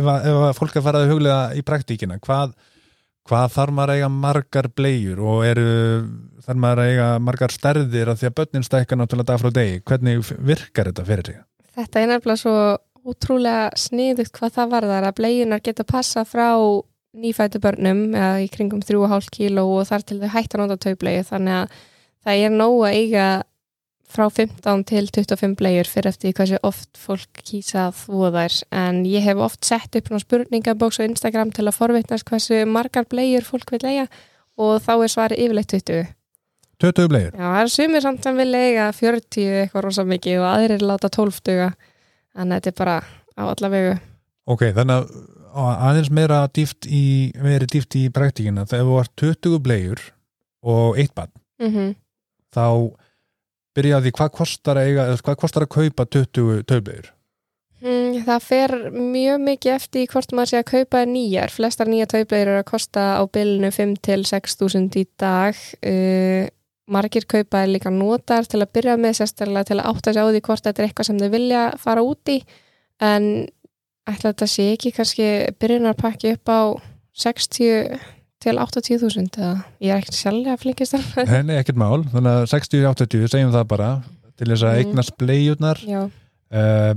ef 0.00 0.08
að, 0.10 0.26
ef 0.30 0.40
að 0.48 0.56
fólk 0.58 0.78
er 0.78 0.84
farið 0.86 1.04
að 1.06 1.12
huglega 1.14 1.38
í 1.54 1.62
praktíkina, 1.66 2.18
hvað, 2.26 2.56
hvað 3.26 3.52
þarf 3.56 3.76
maður 3.76 3.92
að 3.92 4.00
eiga 4.00 4.10
margar 4.12 4.70
blegjur 4.78 5.22
og 5.26 5.44
eru, 5.46 5.68
þarf 6.46 6.62
maður 6.62 6.82
að 6.82 6.90
eiga 6.92 7.06
margar 7.26 7.54
stærðir 7.54 8.10
af 8.12 8.20
því 8.20 8.30
að 8.30 8.36
börnin 8.40 8.66
stækka 8.66 8.98
náttúrulega 8.98 9.30
dag 9.32 9.42
frá 9.42 9.52
degi, 9.58 9.78
hvernig 9.86 10.34
virkar 10.50 10.90
þetta 10.90 11.06
fyrir 11.06 11.30
sig? 11.30 11.40
þetta 11.76 12.02
er 12.02 12.12
nefnilega 12.12 12.42
svo 12.42 12.58
útrúlega 13.06 13.70
sniðugt 13.78 14.34
hvað 14.34 14.54
það 14.56 14.70
varðar 14.74 15.08
að 15.08 15.18
bleginar 15.20 15.64
geta 15.64 15.86
passa 15.86 16.24
frá 16.26 16.48
nýfættu 17.16 17.60
börnum 17.62 18.08
eða 18.14 18.40
í 18.44 18.48
kringum 18.52 18.82
3,5 18.84 19.30
kíló 19.32 19.66
og 19.78 19.86
þar 19.88 20.04
til 20.06 20.18
þau 20.20 20.32
hægt 20.34 20.56
að 20.56 20.62
nota 20.62 20.78
taublegi 20.84 21.26
þannig 21.30 21.60
að 21.60 21.76
það 22.26 22.42
er 22.46 22.56
nóg 22.56 22.80
að 22.88 22.96
eiga 23.00 23.28
frá 24.10 24.26
15 24.30 24.84
til 24.88 25.08
25 25.10 25.56
blegjur 25.58 25.88
fyrir 25.90 26.10
eftir 26.12 26.34
hversu 26.36 26.60
oft 26.66 26.98
fólk 27.00 27.42
kýsa 27.46 27.88
þvóða 27.94 28.46
þær. 28.46 28.58
En 28.82 29.00
ég 29.08 29.24
hef 29.26 29.42
oft 29.42 29.66
sett 29.66 29.98
upp 29.98 30.10
spurningabóks 30.22 31.00
á 31.02 31.06
Instagram 31.08 31.52
til 31.54 31.66
að 31.66 31.78
forvitnast 31.78 32.28
hversu 32.28 32.62
margar 32.70 33.08
blegjur 33.10 33.46
fólk 33.46 33.74
vil 33.74 33.84
eiga 33.84 34.06
og 34.56 34.80
þá 34.84 34.92
er 34.96 35.12
svarið 35.12 35.42
yfirleitt 35.44 35.74
20 35.74 36.12
20 36.82 37.08
blegjur? 37.08 37.32
Já, 37.32 37.46
það 37.46 37.62
er 37.62 37.72
sumir 37.72 38.04
samt 38.04 38.26
sem 38.26 38.36
vil 38.36 38.50
eiga 38.56 38.90
40 38.92 39.62
eitthvað 39.62 39.86
rosa 39.86 40.04
mikið 40.04 40.42
og 40.42 40.48
aðrir 40.50 40.84
láta 40.84 41.08
12 41.12 41.40
duga. 41.48 41.70
Að 42.36 42.52
þetta 42.52 42.70
er 42.70 42.76
bara 42.76 42.96
á 43.36 43.42
alla 43.48 43.70
vegu. 43.72 43.94
Ok, 44.46 44.66
þannig 44.76 44.98
að 45.56 45.72
aðeins 45.88 46.10
meira 46.12 46.42
dýft 46.52 46.84
í, 46.84 47.32
í 47.32 48.02
praktíkina, 48.12 48.66
þegar 48.68 48.84
þú 48.84 48.98
var 48.98 49.08
20 49.16 49.62
blegjur 49.64 50.02
og 50.66 51.00
eitt 51.00 51.14
bann, 51.16 51.32
mm 51.62 51.94
þá 52.56 52.96
byrjaði 53.76 54.14
hvað 54.16 54.32
kostar 54.38 54.80
að 54.80 54.90
eiga, 54.90 55.06
hvað 55.20 55.38
kostar 55.42 55.66
að 55.66 55.74
kaupa 55.76 56.08
20 56.16 56.64
taublegjur? 56.68 57.12
Mm, 57.84 58.22
það 58.24 58.44
fer 58.46 58.72
mjög 58.96 59.42
mikið 59.44 59.74
eftir 59.74 60.06
hvort 60.10 60.32
maður 60.32 60.50
sé 60.50 60.60
að 60.62 60.68
kaupa 60.70 61.02
nýjar. 61.06 61.52
Flestar 61.52 61.90
nýja 61.90 62.08
tauplegir 62.08 62.48
eru 62.48 62.62
að 62.62 62.70
kosta 62.70 63.04
á 63.20 63.22
bylunu 63.28 63.70
5 63.74 63.96
til 64.08 64.22
6 64.26 64.56
þúsund 64.62 64.96
í 64.96 65.04
dag. 65.20 65.58
Uh, 65.84 66.48
margir 66.88 67.26
kaupa 67.28 67.64
er 67.64 67.74
líka 67.74 67.92
notar 67.92 68.48
til 68.48 68.62
að 68.62 68.72
byrja 68.78 68.96
með 69.00 69.20
sérstaklega 69.20 69.68
til 69.70 69.78
að 69.80 69.90
átta 69.92 70.14
sig 70.14 70.24
á 70.24 70.30
því 70.30 70.42
hvort 70.48 70.64
þetta 70.64 70.82
er 70.82 70.88
eitthvað 70.88 71.10
sem 71.10 71.20
þau 71.20 71.30
vilja 71.36 71.62
fara 71.82 72.06
út 72.06 72.32
í. 72.32 72.38
En 73.04 73.30
ætla 74.08 74.32
þetta 74.32 74.48
sé 74.48 74.68
ekki 74.72 74.94
kannski 74.96 75.30
byrjunarpakki 75.60 76.36
upp 76.36 76.48
á 76.48 76.60
60 77.16 78.15
til 78.42 78.58
80 78.60 79.00
þúsund 79.02 79.36
eða 79.40 79.52
ég 79.80 79.92
er 79.94 80.02
ekkert 80.02 80.18
sjálflega 80.18 80.56
flinkist 80.60 80.96
Nei, 81.26 81.42
nei, 81.42 81.56
ekkert 81.62 81.78
mál, 81.80 82.02
þannig 82.12 82.32
að 82.32 82.48
60-80 82.52 83.30
segjum 83.32 83.54
það 83.54 83.68
bara 83.72 83.90
til 84.36 84.46
þess 84.50 84.62
að 84.68 84.74
Mhm. 84.76 84.80
eignast 84.82 85.16
blegjurnar 85.20 85.80
Já, 85.86 86.02
uh, 86.52 86.94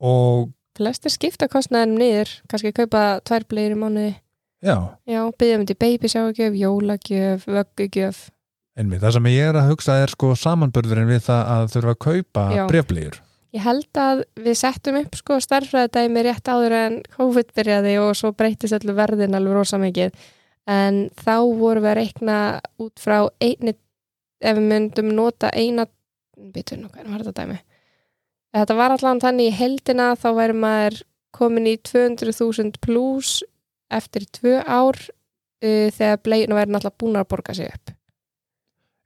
og 0.00 0.48
flestir 0.78 1.10
skipta 1.12 1.48
kostnaðinum 1.50 1.98
niður, 1.98 2.30
kannski 2.48 2.72
kaupa 2.72 3.20
tvær 3.26 3.44
bleir 3.50 3.74
í 3.74 3.78
mánuði. 3.78 4.14
já, 4.62 4.76
Já, 5.06 5.20
byggja 5.38 5.58
um 5.58 5.66
til 5.66 5.76
babysjágjöf, 5.76 6.54
jólagjöf, 6.58 7.44
vöggugjöf. 7.46 8.30
einmitt, 8.78 9.00
það 9.02 9.12
sem 9.12 9.24
ég 9.24 9.48
er 9.50 9.54
að 9.58 9.68
hugsa 9.72 10.02
er 10.02 10.08
sko 10.08 10.32
samanbörðurinn 10.34 11.10
við 11.10 11.24
það 11.26 11.42
að 11.54 11.72
þurfa 11.74 11.94
að 11.94 11.98
kaupa 11.98 12.44
Já. 12.56 12.66
brefblegjur 12.68 13.20
Ég 13.54 13.62
held 13.64 13.86
að 13.96 14.24
við 14.36 14.56
settum 14.60 14.96
upp 15.00 15.14
sko 15.16 15.38
starffræðadæmi 15.40 16.22
rétt 16.22 16.44
áður 16.52 16.72
en 16.72 17.02
COVID 17.16 17.52
byrjaði 17.56 17.94
og 17.98 18.14
svo 18.14 18.30
breytist 18.36 18.74
öllu 18.76 18.92
verðin 18.94 19.34
alveg 19.34 19.54
rosa 19.56 19.78
mikið. 19.80 20.12
En 20.68 21.06
þá 21.16 21.36
vorum 21.56 21.84
við 21.84 21.90
að 21.90 21.98
reikna 22.02 22.38
út 22.82 23.00
frá 23.00 23.22
einni, 23.40 23.74
ef 24.44 24.58
við 24.58 24.68
myndum 24.68 25.12
nota 25.16 25.50
eina, 25.56 25.86
bitur 26.52 26.80
nú 26.80 26.90
hvernig 26.92 27.14
var 27.14 27.24
þetta 27.24 27.44
dæmi? 27.44 27.58
Þetta 28.58 28.78
var 28.78 28.94
allan 28.94 29.22
þannig 29.22 29.50
í 29.50 29.56
heldina 29.58 30.08
þá 30.18 30.28
væri 30.36 30.56
maður 30.56 30.98
komin 31.36 31.68
í 31.68 31.76
200.000 31.84 32.80
pluss 32.84 33.42
eftir 33.92 34.24
tvö 34.32 34.58
ár 34.64 34.96
uh, 34.98 35.88
þegar 35.94 36.24
bleginu 36.24 36.58
væri 36.58 36.72
náttúrulega 36.74 37.00
búin 37.00 37.20
að 37.20 37.30
borga 37.32 37.56
sig 37.56 37.72
upp. 37.72 37.94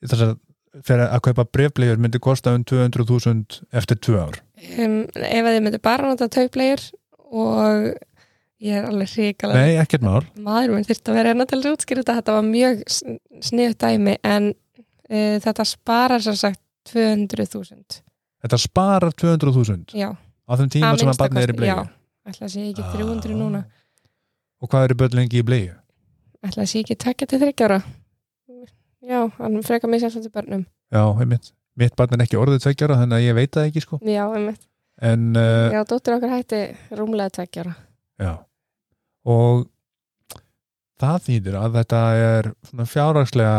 þess 0.03 0.27
að 0.27 0.39
fyrir 0.87 1.05
að 1.05 1.25
kaupa 1.27 1.45
brefblegjur 1.53 2.01
myndi 2.01 2.21
kosta 2.23 2.55
um 2.57 2.63
200.000 2.65 3.63
eftir 3.77 3.99
tvö 4.01 4.23
ár 4.25 4.41
Um, 4.63 5.09
ef 5.19 5.43
að 5.43 5.57
þið 5.57 5.63
myndu 5.65 5.79
bara 5.83 6.07
nota 6.07 6.29
tauplegir 6.31 6.83
og 7.35 7.89
ég 8.63 8.79
er 8.79 8.87
alveg 8.89 9.11
hrikalega 9.11 9.63
Nei, 9.63 9.77
ekkert 9.83 10.05
mál. 10.07 10.23
maður 10.39 10.77
minn 10.77 10.87
þurfti 10.87 11.13
að 11.13 11.19
vera 11.19 11.35
enna 11.35 11.47
til 11.51 11.59
að 11.59 11.69
útskýra 11.73 12.03
þetta. 12.03 12.17
Þetta 12.21 12.37
var 12.37 12.47
mjög 12.49 12.83
sniðut 13.49 13.81
dæmi 13.83 14.17
en 14.23 14.49
uh, 14.53 15.37
þetta 15.43 15.67
sparar 15.69 16.25
sem 16.25 16.39
sagt 16.39 16.61
200.000 16.93 18.03
Þetta 18.43 18.59
sparar 18.59 19.15
200.000 19.15 19.95
já, 19.95 20.09
á 20.11 20.53
þeim 20.59 20.71
tíma 20.75 20.97
sem 20.99 21.11
að 21.13 21.21
barnið 21.23 21.47
er 21.47 21.53
í 21.55 21.59
blegju 21.61 21.77
já. 21.77 21.91
ætla 22.27 22.49
að 22.49 22.55
sé 22.55 22.67
ekki 22.71 22.87
300 22.97 23.39
núna. 23.39 23.65
Og 24.63 24.71
hvað 24.71 24.89
eru 24.89 24.99
börn 25.03 25.19
lengi 25.21 25.43
í 25.43 25.47
blegju? 25.47 25.75
ætla 26.43 26.65
að 26.65 26.71
sé 26.73 26.83
ekki 26.83 26.99
tekja 26.99 27.29
til 27.31 27.39
þryggjára 27.43 27.81
já, 29.03 29.21
hann 29.39 29.63
frekar 29.67 29.91
mig 29.91 30.03
sér 30.03 30.11
svolítið 30.15 30.35
börnum. 30.35 30.65
Já, 30.93 31.03
einmitt. 31.23 31.53
Mitt 31.79 31.95
barn 31.97 32.15
er 32.15 32.25
ekki 32.27 32.39
orðið 32.39 32.67
tveggjara 32.67 32.99
þannig 33.01 33.17
að 33.19 33.27
ég 33.27 33.37
veit 33.39 33.55
það 33.57 33.69
ekki 33.71 33.83
sko. 33.85 33.99
Já, 34.05 34.25
einmitt, 34.29 34.67
En 35.03 35.33
uh, 35.35 35.73
já, 38.21 38.35
og 39.29 39.67
það 41.03 41.27
þýðir 41.27 41.59
að 41.59 41.77
þetta 41.81 42.01
er 42.23 42.51
svona 42.69 42.89
fjárhagslega 42.91 43.57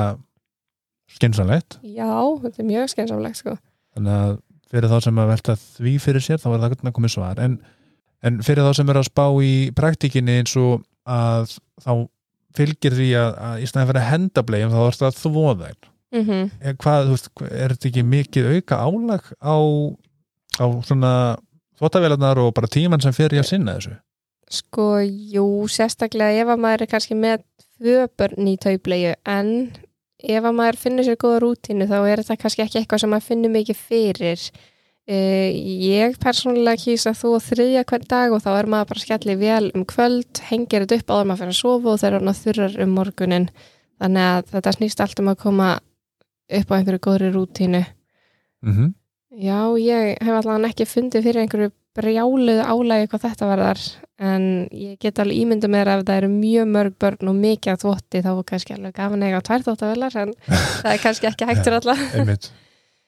skynsanlegt 1.14 1.78
já, 1.84 2.10
þetta 2.44 2.64
er 2.64 2.70
mjög 2.70 2.90
skeinsamlegt 2.94 3.42
sko. 3.42 3.56
Þannig 3.94 4.18
að 4.18 4.36
fyrir 4.74 4.90
þá 4.90 4.98
sem 5.06 5.22
að 5.22 5.32
velta 5.34 5.56
því 5.60 5.94
fyrir 6.02 6.26
sér 6.26 6.42
þá 6.42 6.50
var 6.50 6.64
það 6.64 6.76
að 6.90 6.96
komið 6.98 7.14
svar. 7.14 7.42
En, 7.44 7.60
en 8.26 8.42
fyrir 8.46 8.66
þá 8.66 8.80
sem 8.80 8.90
er 8.90 9.00
að 9.00 9.10
spá 9.12 9.26
í 9.46 9.54
praktíkinni 9.78 10.40
eins 10.42 10.56
og 10.58 10.82
að 11.04 11.58
þá 11.84 11.92
fylgir 12.58 12.96
því 12.98 13.10
að, 13.20 13.32
að 13.48 13.64
í 13.64 13.70
staðin 13.70 13.90
fyrir 13.90 14.02
að 14.04 14.12
henda 14.12 14.46
blegjum 14.46 14.74
þá 14.74 14.80
að 15.08 15.20
þvoða 15.20 15.68
þeim 15.68 15.90
mm 16.14 16.24
er, 16.62 16.76
hvað, 16.78 17.08
þú 17.08 17.16
veist, 17.16 17.30
er 17.50 17.74
þetta 17.74 17.88
ekki 17.90 18.04
mikið 18.06 18.50
auka 18.54 18.78
álag 18.78 19.30
á, 19.42 19.58
á 20.62 20.66
svona 20.86 21.14
þvottavélarnar 21.80 22.42
og 22.44 22.54
bara 22.54 22.70
tíman 22.70 23.02
sem 23.02 23.14
í 23.14 23.42
að 23.42 23.50
sinna 23.50 23.78
þessu 23.78 23.96
Sko, 24.54 24.88
jú, 25.04 25.46
sérstaklega 25.72 26.44
ef 26.44 26.52
að 26.54 26.62
maður 26.62 26.86
er 26.86 26.92
kannski 26.92 27.18
með 27.18 27.42
tvö 27.78 28.04
börn 28.20 28.52
í 28.52 28.58
tauplegju 28.62 29.16
en 29.30 29.50
ef 30.24 30.44
að 30.44 30.56
maður 30.56 30.80
finnur 30.80 31.08
sér 31.08 31.18
góða 31.20 31.40
rútínu 31.44 31.88
þá 31.90 31.98
er 32.02 32.22
þetta 32.22 32.40
kannski 32.44 32.64
ekki 32.64 32.80
eitthvað 32.82 33.04
sem 33.04 33.12
maður 33.14 33.28
finnur 33.32 33.54
mikið 33.56 33.82
fyrir. 33.90 34.46
Uh, 35.04 35.50
ég 35.84 36.16
persónulega 36.24 36.80
kýsa 36.80 37.12
þú 37.18 37.34
þriðja 37.44 37.84
hvern 37.90 38.06
dag 38.08 38.32
og 38.32 38.44
þá 38.46 38.52
er 38.54 38.70
maður 38.72 38.94
bara 38.94 39.04
skellið 39.04 39.42
vel 39.42 39.66
um 39.76 39.84
kvöld, 39.90 40.40
hengir 40.48 40.86
þetta 40.86 41.02
upp 41.02 41.12
áður 41.12 41.28
maður 41.28 41.42
fyrir 41.42 41.56
að 41.56 41.60
sofa 41.60 41.92
og 41.92 42.00
þeir 42.00 42.18
eru 42.20 42.36
þurrar 42.40 42.78
um 42.86 42.94
morgunin 42.96 43.50
þannig 44.00 44.30
að 44.30 44.54
þetta 44.54 44.76
snýst 44.78 45.04
allt 45.04 45.20
um 45.20 45.32
að 45.34 45.42
koma 45.44 45.70
upp 46.54 46.72
á 46.72 46.76
einhverju 46.78 47.04
góðri 47.04 47.34
rútínu. 47.34 47.84
Mm 48.64 48.74
-hmm. 48.78 48.94
Já, 49.34 49.60
ég 49.82 50.22
hef 50.22 50.36
allavega 50.38 50.70
ekki 50.70 50.86
fundið 50.86 51.26
fyrir 51.26 51.42
einhverju 51.42 51.72
brjáluðu 51.98 52.64
álægi 52.66 53.10
hvað 53.12 53.24
þetta 53.28 53.50
verðar 53.52 53.82
en 54.24 54.44
ég 54.72 54.98
get 55.04 55.20
alveg 55.22 55.40
ímynda 55.44 55.70
mér 55.72 55.92
ef 55.94 56.04
það 56.08 56.20
eru 56.22 56.30
mjög 56.34 56.70
mörg 56.74 56.96
börn 57.02 57.32
og 57.32 57.40
mikið 57.44 57.74
að 57.74 57.82
þvótti 57.84 58.22
þá 58.26 58.30
er 58.34 58.44
kannski 58.52 58.76
alveg 58.78 58.96
gafan 58.98 59.26
eiga 59.28 59.42
á 59.42 59.48
tvær 59.48 59.66
þvóttavelar 59.68 60.18
en 60.24 60.34
það 60.84 60.92
er 60.94 61.02
kannski 61.04 61.30
ekki 61.32 61.50
hægtur 61.50 61.78
einmitt. 62.18 62.50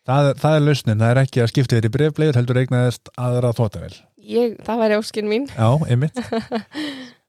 Það, 0.06 0.30
er- 0.30 0.38
það 0.44 0.56
er 0.60 0.66
lausnin, 0.68 1.00
það 1.02 1.12
er 1.16 1.22
ekki 1.24 1.42
að 1.42 1.52
skipta 1.54 1.78
þér 1.80 1.88
í 1.90 1.94
brefblegur 1.96 2.38
heldur 2.38 2.60
eignaðist 2.62 3.10
aðra 3.18 3.54
þvottavél. 3.58 3.96
Ég, 4.26 4.54
Það 4.66 4.82
væri 4.84 4.98
óskin 5.02 5.30
mín. 5.30 5.48
Já, 5.54 5.70
einmitt. 5.90 6.22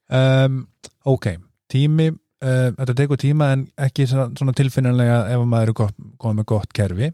Um, 0.07 0.69
Ok, 1.03 1.25
tími 1.67 2.05
uh, 2.13 2.69
þetta 2.79 2.95
tekur 2.95 3.19
tíma 3.19 3.49
en 3.57 3.65
ekki 3.83 4.05
tilfinnanlega 4.07 5.17
ef 5.35 5.43
maður 5.51 5.73
er 5.73 5.77
komið 6.23 6.37
með 6.41 6.47
gott 6.53 6.71
kerfi 6.77 7.09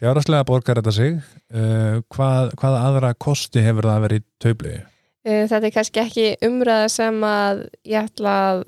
fjáraslega 0.00 0.48
borgar 0.48 0.80
þetta 0.80 0.94
sig. 0.96 1.18
Uh, 1.52 2.00
hvað, 2.14 2.54
hvaða 2.60 2.86
aðra 2.88 3.12
kosti 3.20 3.62
hefur 3.64 3.88
það 3.88 3.98
að 3.98 4.06
vera 4.06 4.20
í 4.20 4.24
taubli 4.40 4.78
Eh, 5.24 5.46
Þetta 5.48 5.68
er 5.68 5.74
kannski 5.74 6.00
ekki 6.00 6.26
umræða 6.46 6.90
sem 6.92 7.24
að 7.26 7.64
ég 7.84 8.06
ætla 8.08 8.36
að 8.50 8.62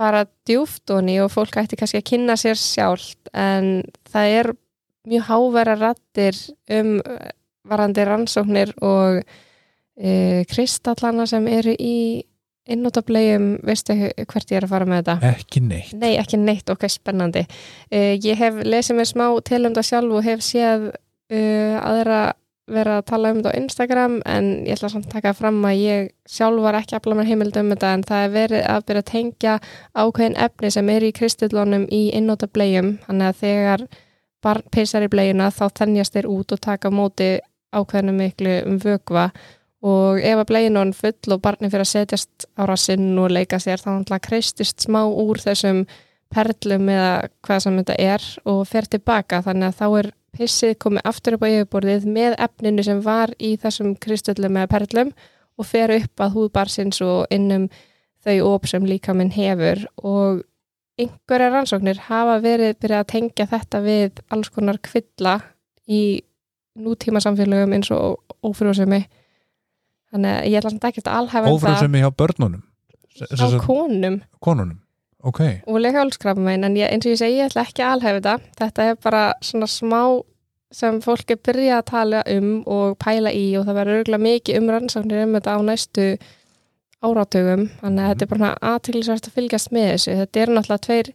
fara 0.00 0.24
djúft 0.48 0.92
onni 0.92 1.18
og 1.24 1.32
fólk 1.32 1.56
ætti 1.60 1.78
kannski 1.80 2.00
að 2.00 2.08
kynna 2.10 2.36
sér 2.40 2.58
sjálft 2.60 3.30
en 3.36 3.86
það 4.12 4.34
er 4.40 4.50
mjög 5.08 5.24
hávera 5.28 5.76
rattir 5.80 6.36
um 6.76 6.98
eh, 7.00 7.30
varandi 7.70 8.04
rannsóknir 8.04 8.72
og 8.84 9.20
e, 10.00 10.44
kristallana 10.48 11.26
sem 11.28 11.44
eru 11.52 11.74
í 11.76 12.24
innótablegum, 12.70 13.52
veistu 13.66 13.96
hvert 13.98 14.52
ég 14.52 14.58
er 14.60 14.66
að 14.66 14.74
fara 14.74 14.88
með 14.88 15.02
þetta? 15.02 15.32
ekki 15.34 15.62
neitt 15.66 15.94
Nei, 16.00 16.12
ekki 16.20 16.40
neitt, 16.40 16.70
ok, 16.72 16.86
spennandi. 16.90 17.46
Uh, 17.92 18.14
ég 18.16 18.38
hef 18.40 18.60
lesið 18.64 19.00
mér 19.00 19.10
smá 19.10 19.26
til 19.46 19.64
um 19.66 19.76
það 19.76 19.88
sjálf 19.90 20.18
og 20.18 20.26
hef 20.26 20.44
séð 20.46 20.90
uh, 20.90 21.76
aðra 21.80 22.20
vera 22.70 22.98
að 23.00 23.06
tala 23.10 23.32
um 23.32 23.40
þetta 23.40 23.52
á 23.52 23.58
Instagram 23.58 24.16
en 24.28 24.48
ég 24.66 24.76
ætla 24.76 24.90
samt 24.92 25.08
að 25.08 25.16
taka 25.16 25.32
fram 25.36 25.58
að 25.66 25.80
ég 25.80 26.10
sjálf 26.28 26.62
var 26.62 26.78
ekki 26.78 26.94
að 26.94 27.00
afla 27.00 27.16
mér 27.18 27.30
heimild 27.30 27.58
um 27.60 27.72
þetta 27.74 27.92
en 27.96 28.04
það 28.06 28.24
er 28.24 28.34
verið 28.36 28.66
að 28.70 28.86
byrja 28.88 29.02
að 29.02 29.10
tengja 29.10 29.56
ákveðin 29.94 30.38
efni 30.46 30.72
sem 30.74 30.92
er 30.94 31.06
í 31.06 31.12
kristillónum 31.16 31.86
í 31.90 32.02
innóta 32.16 32.48
blegjum 32.50 32.92
þannig 33.06 33.30
að 33.30 33.40
þegar 33.42 33.86
barn 34.44 34.68
peysar 34.72 35.04
í 35.04 35.10
blegina 35.12 35.50
þá 35.52 35.64
þennjast 35.80 36.16
þeir 36.16 36.30
út 36.30 36.54
og 36.54 36.62
taka 36.64 36.92
móti 36.94 37.30
ákveðinu 37.74 38.16
miklu 38.16 38.54
um 38.66 38.78
vökva 38.82 39.30
og 39.30 39.42
ef 39.80 40.42
að 40.42 40.46
blegin 40.50 40.76
er 40.76 40.92
full 40.92 41.34
og 41.34 41.42
barni 41.44 41.70
fyrir 41.72 41.86
að 41.86 41.92
setjast 41.94 42.46
á 42.60 42.68
rassinn 42.68 43.18
og 43.18 43.32
leika 43.32 43.60
sér 43.62 43.80
þá 43.80 43.90
náttúrulega 43.94 44.26
kreistist 44.26 44.84
smá 44.84 45.02
úr 45.08 45.40
þessum 45.40 45.86
perlum 46.30 46.88
eða 46.92 47.12
hvað 47.46 47.62
sem 47.64 47.78
þetta 47.80 47.96
er 47.98 48.26
og 48.52 48.60
fer 48.68 48.88
tilbaka. 48.90 49.40
Þannig 49.46 49.70
að 49.70 49.78
þá 49.80 49.86
er 50.00 50.10
pissið 50.36 50.74
komið 50.84 51.08
aftur 51.10 51.36
upp 51.36 51.46
á 51.46 51.48
yfirborðið 51.50 52.06
með 52.06 52.36
efninu 52.46 52.84
sem 52.86 53.00
var 53.02 53.32
í 53.40 53.56
þessum 53.60 53.94
kristöllum 53.98 54.60
eða 54.60 54.70
perlum 54.70 55.14
og 55.58 55.66
fer 55.66 55.94
upp 55.96 56.22
að 56.22 56.36
húðbarsins 56.36 57.00
og 57.04 57.32
innum 57.34 57.66
þau 58.24 58.52
óp 58.52 58.68
sem 58.68 58.86
líka 58.86 59.14
minn 59.16 59.32
hefur. 59.34 59.82
Og 60.04 60.44
einhverja 61.00 61.50
rannsóknir 61.54 62.02
hafa 62.10 62.36
verið 62.44 62.76
byrjað 62.82 63.04
að 63.04 63.12
tengja 63.14 63.48
þetta 63.50 63.80
við 63.84 64.20
alls 64.28 64.52
konar 64.52 64.78
kvilla 64.84 65.38
í 65.88 66.20
nútíma 66.80 67.22
samfélögum 67.24 67.74
eins 67.74 67.90
og 67.94 68.20
ófrjósemi 68.46 69.02
þannig 70.10 70.36
að 70.36 70.46
ég 70.50 70.60
ætla 70.60 70.74
samt 70.74 70.86
ekki 70.90 71.04
að 71.04 71.16
alhæfa 71.18 71.54
ófrúsemi 71.54 72.02
hjá 72.02 72.10
börnunum? 72.10 72.62
Á 73.20 73.46
konum. 73.64 74.20
Konunum 74.40 74.78
ok, 75.22 75.40
og 75.66 75.80
leghálskrafmein 75.80 76.64
en 76.64 76.76
ég, 76.78 76.88
eins 76.88 77.06
og 77.06 77.14
ég 77.14 77.20
segi, 77.20 77.38
ég 77.40 77.50
ætla 77.50 77.64
ekki 77.66 77.84
að 77.84 77.96
alhæfa 77.96 78.18
þetta. 78.18 78.52
Þetta 78.60 78.86
er 78.88 79.00
bara 79.04 79.22
svona 79.44 79.68
smá 79.70 80.02
sem 80.74 81.00
fólk 81.02 81.32
er 81.34 81.40
byrjað 81.42 81.80
að 81.80 81.88
tala 81.90 82.20
um 82.30 82.50
og 82.70 82.94
pæla 83.02 83.32
í 83.34 83.46
og 83.58 83.66
það 83.66 83.80
verður 83.80 84.02
örgulega 84.02 84.26
mikið 84.26 84.60
um 84.60 84.70
rannsóknir 84.70 85.24
um 85.24 85.34
þetta 85.36 85.56
á 85.56 85.58
næstu 85.66 86.06
áratugum, 87.00 87.66
þannig 87.80 88.04
að 88.04 88.10
þetta 88.12 88.24
er 88.26 88.30
bara 88.34 88.50
aðtilsvært 88.70 89.28
að 89.28 89.36
fylgjast 89.36 89.70
með 89.74 89.86
þessu. 89.94 90.16
Þetta 90.20 90.40
er 90.40 90.52
náttúrulega 90.54 90.84
tveir 90.86 91.12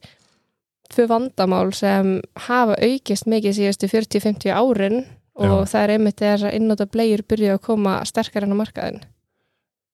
tvö 0.95 1.05
vandamál 1.09 1.69
sem 1.73 2.11
hafa 2.47 2.77
aukist 2.77 3.29
mikið 3.29 3.57
síðustu 3.59 3.89
40-50 3.89 4.53
árin 4.53 5.05
og 5.35 5.45
Já. 5.49 5.55
það 5.73 5.83
er 5.85 5.93
einmitt 5.97 6.21
þegar 6.21 6.53
innóta 6.55 6.85
blegjur 6.91 7.23
byrjuð 7.29 7.53
að 7.57 7.61
koma 7.67 7.97
sterkar 8.07 8.45
enn 8.47 8.55
á 8.55 8.61
markaðin 8.61 9.01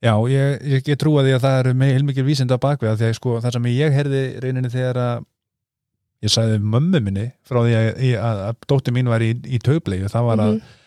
já, 0.02 0.14
ég, 0.34 0.62
ég, 0.76 0.84
ég 0.94 0.98
trúa 1.02 1.24
því 1.26 1.36
að 1.38 1.44
það 1.46 1.60
eru 1.64 1.74
með 1.82 1.94
heilmikið 1.96 2.26
vísinda 2.30 2.58
á 2.58 2.64
bakvið 2.66 2.96
því 3.02 3.10
að 3.10 3.18
sko, 3.20 3.36
það 3.44 3.56
sem 3.58 3.70
ég 3.74 3.96
herði 3.98 4.22
reyninni 4.44 4.72
þegar 4.74 5.00
að 5.06 5.26
ég 6.22 6.30
sagði 6.36 6.60
mömmu 6.62 7.02
minni 7.02 7.26
frá 7.50 7.64
því 7.66 7.74
að, 7.80 7.90
að, 8.22 8.44
að, 8.52 8.56
dóttir 8.70 8.94
mín 8.94 9.10
var 9.10 9.24
í, 9.26 9.32
í 9.50 9.60
taubleju, 9.66 10.10
það 10.14 10.28
var 10.30 10.44
að, 10.46 10.52
Mhm. 10.56 10.78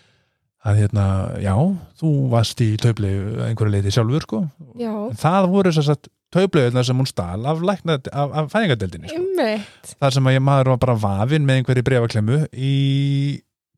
að 0.65 0.79
hérna, 0.81 1.05
já, 1.45 1.55
þú 2.01 2.11
varst 2.33 2.61
í 2.65 2.69
taubleju 2.81 3.43
einhverju 3.49 3.73
leiti 3.75 3.91
sjálfur 3.93 4.23
sko 4.25 4.39
Já, 4.81 4.93
en 5.11 5.19
það 5.21 5.49
voru 5.53 5.73
þess 5.77 5.91
að 5.93 6.07
taublejuðna 6.35 6.85
sem 6.87 6.97
hún 7.03 7.07
stal 7.11 7.47
af, 7.47 7.61
af, 7.67 8.31
af 8.41 8.49
fæðingadeldinni 8.55 9.11
sko. 9.11 9.97
þar 10.01 10.15
sem 10.17 10.31
að 10.31 10.37
ég 10.39 10.43
maður 10.47 10.71
var 10.73 10.81
bara 10.87 10.95
vafinn 11.03 11.45
með 11.47 11.61
einhverju 11.61 11.85
brefaklemmu 11.91 12.39
í 12.57 12.73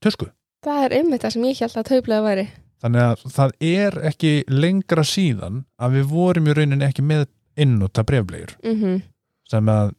tösku 0.01 0.29
Það 0.67 0.85
er 0.85 0.95
einmitt 0.99 1.23
það 1.23 1.35
sem 1.37 1.45
ég 1.47 1.61
held 1.63 1.77
að 1.79 1.89
tauplega 1.93 2.25
væri. 2.25 2.47
Þannig 2.83 3.05
að 3.07 3.21
það 3.37 3.53
er 3.69 3.99
ekki 4.11 4.33
lengra 4.51 5.05
síðan 5.07 5.63
að 5.79 5.95
við 5.97 6.09
vorum 6.11 6.49
í 6.51 6.57
rauninni 6.57 6.87
ekki 6.89 7.05
með 7.07 7.29
innúta 7.57 8.05
breflegur 8.07 8.57
mm 8.65 8.99
sem 9.47 9.69
að 9.71 9.93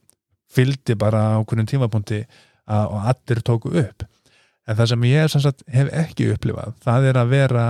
fylgdi 0.52 0.96
bara 1.00 1.22
á 1.32 1.44
hvernig 1.48 1.70
tímapunkti 1.72 2.18
og 2.68 2.98
allir 3.08 3.40
tóku 3.48 3.72
upp. 3.80 4.04
En 4.68 4.76
það 4.76 4.90
sem 4.92 5.06
ég 5.08 5.30
sagt, 5.32 5.64
hef 5.72 5.92
ekki 5.96 6.28
upplifað 6.34 6.74
það 6.84 7.08
er 7.08 7.20
að 7.22 7.32
vera 7.32 7.66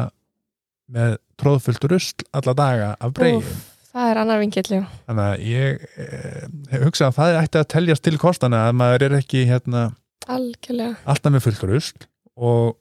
með 0.89 1.17
tróðfullt 1.37 1.85
rusl 1.91 2.25
alla 2.33 2.55
daga 2.57 2.89
af 2.97 3.21
Úff, 3.27 3.53
Það 3.93 4.09
er 4.11 4.19
annar 4.21 4.41
vingill, 4.41 4.65
já. 4.69 4.81
Þannig 5.05 5.23
að 5.27 5.45
ég 5.51 5.85
eh, 6.01 6.49
hef 6.73 6.83
hugsað 6.87 7.07
að 7.07 7.15
það 7.19 7.37
ætti 7.43 7.61
að 7.61 7.69
teljast 7.75 8.05
til 8.05 8.17
kostana 8.21 8.63
að 8.67 8.75
maður 8.81 9.05
er 9.07 9.15
ekki 9.21 9.45
hérna, 9.49 9.85
alltaf 10.27 11.33
með 11.33 11.45
fullt 11.45 11.63
rusl 11.69 12.07
og 12.37 12.75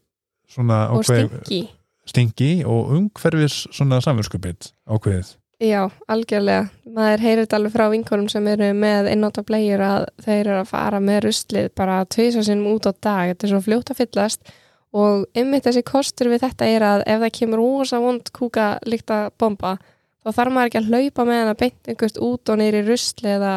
svona 0.51 0.91
Og 0.93 1.03
ákveð- 1.05 1.33
stingi 1.45 1.69
stingi 2.07 2.51
og 2.65 2.93
umhverfis 2.97 3.67
svona 3.75 4.01
samverskupið 4.05 4.71
ákveðið 4.89 5.35
Já, 5.57 5.87
algjörlega. 6.13 6.67
Maður 6.93 7.23
heyrir 7.25 7.47
þetta 7.47 7.57
alveg 7.57 7.73
frá 7.73 7.87
vinkonum 7.89 8.27
sem 8.29 8.45
eru 8.53 8.67
með 8.77 9.07
einnóta 9.09 9.41
blegjur 9.43 9.81
að 9.81 10.03
þeir 10.21 10.41
eru 10.43 10.59
að 10.61 10.67
fara 10.69 10.99
með 11.01 11.23
ruslið 11.25 11.71
bara 11.75 11.95
tveisa 12.05 12.43
sinnum 12.45 12.75
út 12.75 12.85
á 12.85 12.93
dag. 12.93 13.31
Þetta 13.33 13.47
er 13.47 13.53
svo 13.55 13.61
fljótt 13.65 13.89
að 13.95 14.01
fyllast 14.03 14.53
og 14.93 15.25
einmitt 15.35 15.65
þessi 15.65 15.83
kostur 15.89 16.29
við 16.29 16.45
þetta 16.45 16.69
er 16.69 16.85
að 16.85 17.05
ef 17.09 17.23
það 17.25 17.33
kemur 17.39 17.63
rosa 17.63 18.03
vond 18.05 18.29
kúka 18.37 18.67
líkta 18.85 19.31
bomba 19.41 19.79
þá 20.27 20.29
þarf 20.37 20.53
maður 20.53 20.69
ekki 20.69 20.81
að 20.83 20.91
hlaupa 20.93 21.25
með 21.25 21.41
hana 21.41 21.55
beint 21.65 21.89
einhvert 21.89 22.21
út 22.29 22.53
og 22.53 22.61
neyri 22.61 22.85
rusli 22.87 23.33
eða, 23.39 23.55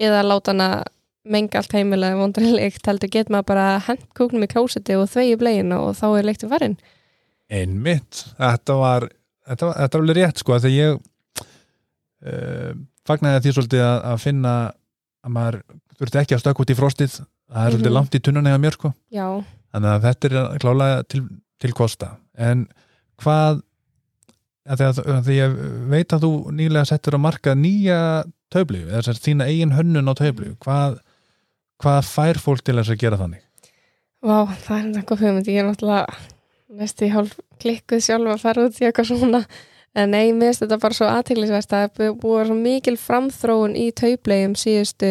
eða 0.00 0.20
láta 0.28 0.52
hana 0.52 0.68
menga 1.24 1.58
allt 1.60 1.72
heimilega 1.72 2.18
vondri 2.20 2.50
líkt 2.52 2.86
heldur 2.86 3.08
get 3.12 3.30
maður 3.32 3.46
bara 3.54 3.66
hent 3.86 4.02
kúknum 4.16 4.44
í 4.44 4.50
klósiti 4.50 4.96
og 4.98 5.08
þvegi 5.12 5.38
blegina 5.40 5.78
og 5.80 5.94
þá 5.96 6.06
er 6.18 6.26
líktu 6.28 6.48
farin. 6.50 6.76
Einmitt, 7.52 8.24
þetta 8.38 8.76
var 8.80 9.08
þetta 9.48 9.66
var, 9.68 9.76
þetta 9.82 9.98
var 9.98 10.04
alveg 10.04 10.18
rétt 10.20 10.40
sko 10.42 10.58
þegar 10.58 10.76
ég 10.76 11.44
uh, 11.44 12.72
fagnaði 13.08 13.42
því 13.44 13.54
svolítið 13.58 13.84
að, 13.84 13.98
að 14.12 14.22
finna 14.24 14.54
að 15.24 15.34
maður 15.36 15.60
þurfti 15.98 16.20
ekki 16.22 16.36
að 16.36 16.42
stökka 16.44 16.64
út 16.64 16.72
í 16.74 16.78
frostið. 16.78 17.18
Það 17.54 17.66
er 17.66 17.74
svolítið 17.74 17.90
Mhm. 17.90 17.96
langt 17.98 18.14
í 18.16 18.20
tunnuna 18.24 18.50
eða 18.54 18.62
mér 18.64 18.76
sko. 18.78 18.90
Já, 19.12 19.26
þannig 19.74 19.90
að 19.94 20.06
þetta 20.08 20.30
er 20.54 20.58
klálega 20.64 21.02
til, 21.08 21.22
til 21.60 21.72
kosta. 21.76 22.10
En 22.36 22.66
hvað 23.22 23.62
að 24.64 25.22
því, 25.26 25.34
ég 25.36 25.56
veit 25.92 26.12
að 26.16 26.24
þú 26.24 26.30
nýlega 26.56 26.88
settur 26.88 27.14
að 27.18 27.20
marka 27.26 27.52
nýja 27.54 28.24
töflu, 28.50 28.80
eða 28.88 29.02
þess 29.04 29.12
að 29.20 29.24
þína 29.28 29.48
eigin 29.50 29.74
hönnun 29.76 30.08
á 30.08 30.14
töflu, 30.16 30.54
hvað 30.64 30.98
hvað 31.82 32.00
fær 32.08 32.40
fólk 32.42 32.64
til 32.64 32.78
þess 32.78 32.94
að 32.94 33.02
gera 33.02 33.20
þannig? 33.20 33.44
Vá, 34.24 34.38
það 34.64 34.78
er 34.78 34.98
eitthvað 35.00 35.22
hugmynd, 35.24 35.52
ég 35.52 35.60
er 35.60 35.68
náttúrulega 35.68 36.18
næstu 36.74 37.06
í 37.06 37.12
hálf 37.12 37.38
klikkuð 37.62 38.02
sjálf 38.02 38.34
að 38.34 38.42
fara 38.42 38.66
út 38.66 38.80
í 38.80 38.88
eitthvað 38.88 39.10
svona 39.12 39.44
En 39.94 40.10
nei, 40.10 40.32
mér 40.34 40.50
finnst 40.50 40.64
þetta 40.64 40.80
bara 40.82 40.96
svo 40.96 41.06
aðteglisvæst 41.06 41.70
að 41.70 41.84
það 41.84 42.06
er 42.08 42.14
búið 42.18 42.48
svo 42.48 42.54
mikil 42.58 42.94
framþróun 42.98 43.76
í 43.78 43.84
tauplegum 43.94 44.56
síðustu 44.58 45.10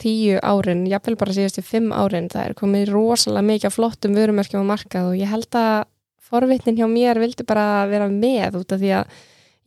tíu 0.00 0.40
árin, 0.44 0.82
jafnvel 0.90 1.16
bara 1.16 1.32
síðustu 1.32 1.64
fimm 1.64 1.88
árin. 1.96 2.28
Það 2.32 2.50
er 2.50 2.56
komið 2.58 2.92
rosalega 2.92 3.48
mikið 3.48 3.72
flottum 3.72 4.18
vörumerkjum 4.18 4.68
á 4.68 4.72
markað 4.74 5.08
og 5.08 5.16
ég 5.16 5.32
held 5.32 5.56
að 5.56 5.86
forvitnin 6.24 6.76
hjá 6.76 6.84
mér 6.90 7.20
vildi 7.22 7.46
bara 7.48 7.86
vera 7.88 8.10
með 8.12 8.60
út 8.60 8.76
af 8.76 8.82
því 8.82 8.92
að 8.98 9.16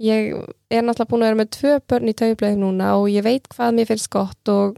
ég 0.05 0.29
er 0.69 0.85
náttúrulega 0.85 1.09
búin 1.09 1.25
að 1.25 1.31
vera 1.31 1.41
með 1.41 1.51
tvö 1.57 1.73
börn 1.89 2.11
í 2.11 2.17
tauplegum 2.21 2.61
núna 2.61 2.93
og 2.99 3.09
ég 3.09 3.25
veit 3.25 3.49
hvað 3.55 3.73
mér 3.73 3.89
finnst 3.89 4.11
gott 4.13 4.53
og 4.53 4.77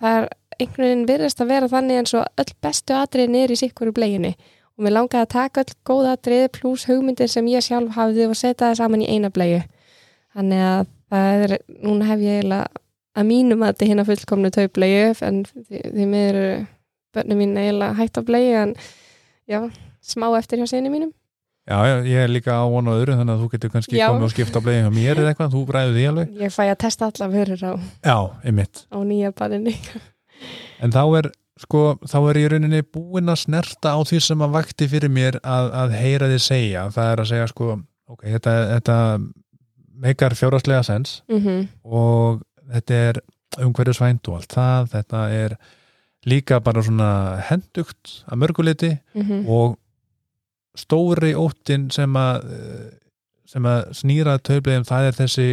það 0.00 0.18
er 0.18 0.28
einhvern 0.60 0.84
veginn 0.86 1.06
virðist 1.08 1.40
að 1.42 1.52
vera 1.52 1.70
þannig 1.72 2.02
eins 2.02 2.14
og 2.16 2.26
öll 2.42 2.52
bestu 2.64 2.96
atriðin 2.96 3.38
er 3.42 3.54
í 3.54 3.58
sikkur 3.60 3.92
í 3.92 3.96
bleginu 3.96 4.32
og 4.76 4.84
mér 4.84 4.96
langaði 4.96 5.22
að 5.24 5.32
taka 5.34 5.64
öll 5.64 5.76
góða 5.88 6.16
atrið 6.16 6.46
pluss 6.56 6.86
hugmyndir 6.90 7.30
sem 7.32 7.48
ég 7.52 7.64
sjálf 7.64 7.96
hafði 7.96 8.28
og 8.28 8.36
setja 8.36 8.68
það 8.68 8.78
saman 8.82 9.04
í 9.04 9.10
eina 9.10 9.32
blegu 9.32 9.62
þannig 10.36 10.64
að 10.68 10.88
það 11.12 11.44
er, 11.46 11.56
núna 11.82 12.08
hef 12.10 12.24
ég 12.24 12.40
eiginlega 12.40 12.82
að 13.16 13.28
mínum 13.30 13.62
að 13.64 13.72
þetta 13.72 13.90
hérna 13.90 14.06
fullkomnu 14.08 14.52
tauplegu 14.52 15.12
en 15.24 15.44
því, 15.48 15.82
því 15.84 16.08
mér 16.12 16.40
börnum 17.16 17.40
mín 17.40 17.54
eiginlega 17.56 17.96
hægt 18.00 18.20
að 18.20 18.26
blegu 18.28 18.56
en 18.60 18.74
já, 19.48 19.62
smá 20.04 20.28
eftir 20.36 20.60
hjá 20.60 20.68
sinni 20.70 20.92
mínum. 20.92 21.14
Já, 21.66 21.80
já, 21.82 21.94
ég 22.06 22.22
er 22.22 22.30
líka 22.30 22.54
á 22.54 22.62
vonu 22.70 22.92
öðru 22.94 23.16
þannig 23.18 23.32
að 23.34 23.40
þú 23.42 23.46
getur 23.56 23.70
kannski 23.72 23.96
Já. 23.98 24.04
komið 24.06 24.26
og 24.28 24.34
skipta 24.36 24.60
blegin 24.62 24.84
hjá 24.86 24.92
mér 24.94 25.18
eða 25.18 25.32
eitthvað, 25.32 25.54
þú 25.56 25.62
bræður 25.66 25.96
því 25.96 26.04
alveg. 26.10 26.36
Ég 26.44 26.52
fæ 26.54 26.60
að 26.66 26.76
testa 26.84 27.08
alla 27.10 27.26
vörur 27.32 27.64
á, 27.66 27.72
á 28.86 28.98
nýja 29.02 29.32
barinni 29.34 29.74
En 30.82 30.92
þá 30.94 31.02
er, 31.20 31.30
sko, 31.60 31.82
þá 32.04 32.18
er 32.30 32.40
ég 32.42 32.52
rauninni 32.52 32.82
búinn 32.82 33.32
að 33.32 33.42
snerta 33.46 33.94
á 33.96 34.00
því 34.06 34.20
sem 34.26 34.44
að 34.44 34.58
vakti 34.58 34.88
fyrir 34.92 35.12
mér 35.12 35.40
að, 35.42 35.70
að 35.82 35.96
heyra 36.00 36.30
þið 36.32 36.42
segja. 36.46 36.84
Það 36.94 37.12
er 37.12 37.22
að 37.22 37.30
segja, 37.32 37.48
sko, 37.52 37.78
ok, 38.12 38.26
þetta, 38.34 38.56
þetta 38.74 38.98
meikar 39.96 40.36
fjárhagslega 40.36 40.84
sens 40.84 41.22
mm 41.32 41.64
og 41.86 42.44
þetta 42.66 43.00
er 43.08 43.18
umhverju 43.62 43.94
svænt 43.94 44.28
og 44.28 44.40
allt 44.40 44.52
það. 44.52 44.88
Þetta 44.92 45.24
er 45.32 45.56
líka 46.26 46.60
bara 46.60 46.82
svona 46.82 47.10
hendugt 47.46 48.22
að 48.26 48.40
mörguleiti 48.42 48.92
-hmm. 49.14 49.44
og 49.46 49.76
stóri 50.76 51.34
óttin 51.38 51.90
sem 51.94 52.16
að 52.16 52.48
eh, 52.52 52.88
sem 53.46 53.66
að 53.68 53.92
snýra 53.94 54.38
tauplegum 54.42 54.84
það 54.84 55.08
er 55.08 55.18
þessi 55.20 55.46